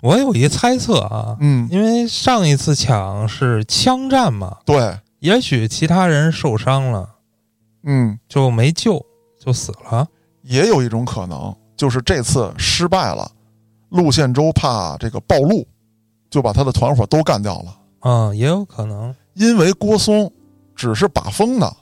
[0.00, 7.11] 我有一猜测啊，嗯，因为上一次抢是枪战嘛，对，也许其他人受伤了
[7.84, 9.04] 嗯，就没救，
[9.38, 10.06] 就死了。
[10.42, 13.30] 也有一种可能，就是这次失败了，
[13.90, 15.66] 陆宪洲怕这个暴露，
[16.30, 17.78] 就把他的团伙都干掉了。
[18.00, 19.14] 嗯，也有可能。
[19.34, 20.30] 因为郭松
[20.74, 21.76] 只是把风的，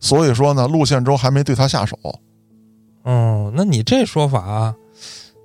[0.00, 1.98] 所以说呢，陆宪洲还没对他下手。
[3.04, 4.74] 嗯，那你这说法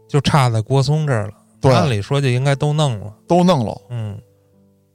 [0.08, 1.34] 就差在郭松这儿了。
[1.62, 3.14] 对，按理说就应该都弄了。
[3.28, 3.82] 都弄了。
[3.90, 4.18] 嗯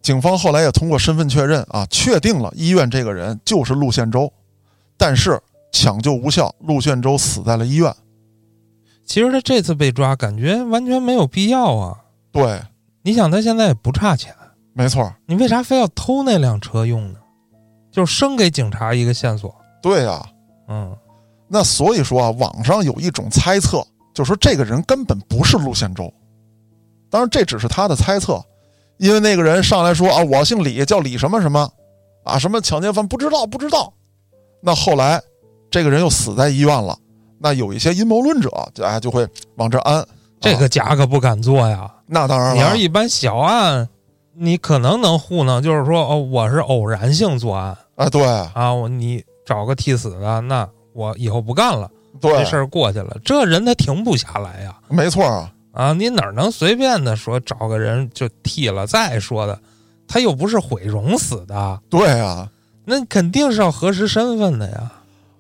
[0.01, 4.31] 警方后来也通过身份确认啊，确定了医院这个人就是陆宪洲，
[4.97, 5.41] 但是
[5.73, 7.95] 抢救无效，陆宪洲死在了医院。
[9.05, 11.99] 其实他这次被抓，感觉完全没有必要啊。
[12.33, 12.63] 对，
[13.03, 14.35] 你想，他现在也不差钱，
[14.73, 17.19] 没错，你为啥非要偷那辆车用呢？
[17.93, 19.55] 就是生给警察一个线索。
[19.83, 20.27] 对呀、
[20.69, 20.97] 嗯
[21.47, 26.13] 那所以说啊，网上有一种猜测，就说这个人根本不是陆宪洲。
[27.11, 28.43] 当然，这只是他的猜测，
[28.97, 31.71] 因为那个人上来说啊，我姓李，叫李什么什么，
[32.25, 33.93] 啊，什么抢劫犯不知道不知道。
[34.67, 35.21] 那后来
[35.71, 36.97] 这个人又死在医院了，
[37.39, 40.03] 那有一些阴谋论者就哎就会往这安。
[40.41, 41.91] 这个啊假可不敢做呀。
[42.07, 43.87] 那当然了，你要是一般小案，
[44.35, 48.23] 你可能能糊弄，就是说哦，我是偶然性作案啊，对
[48.55, 53.17] 啊，我你找个替死的，那我以后不干了，对，这事儿过去了。
[53.23, 54.75] 这人他停不下来呀。
[54.89, 58.87] 没错啊，啊，你哪能随便的说找个人就替了？
[58.87, 59.59] 再说的，
[60.09, 62.49] 他又不是毁容死的，对啊。
[62.85, 64.93] 那肯定是要核实身份的呀。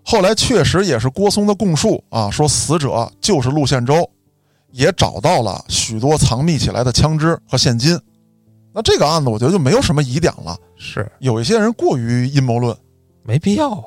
[0.02, 4.08] 后来确实也是郭松的供述啊，说死者就是陆宪洲，
[4.70, 7.98] 也找到了许多藏匿起来的枪支和现金。
[8.72, 10.56] 那这个案子我觉得就没有什么疑点了。
[10.76, 12.76] 是有一些人过于阴谋论，
[13.22, 13.82] 没必要，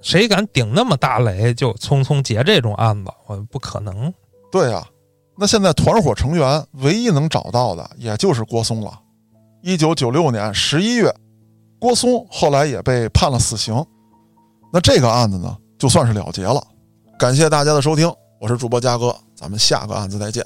[0.00, 3.10] 谁敢顶那么大雷就匆匆结这种案子？
[3.26, 4.12] 我不可能。
[4.52, 4.86] 对啊。
[5.38, 8.98] 那现在团伙成员唯一能找到的也就是郭松了。
[9.62, 11.14] 一九九六年十一月，
[11.78, 13.84] 郭松后来也被判了死刑。
[14.72, 16.62] 那这个案子呢，就算是了结了。
[17.18, 20.44] 感谢大家的收听，我是主播嘉哥，咱们下个案子再见。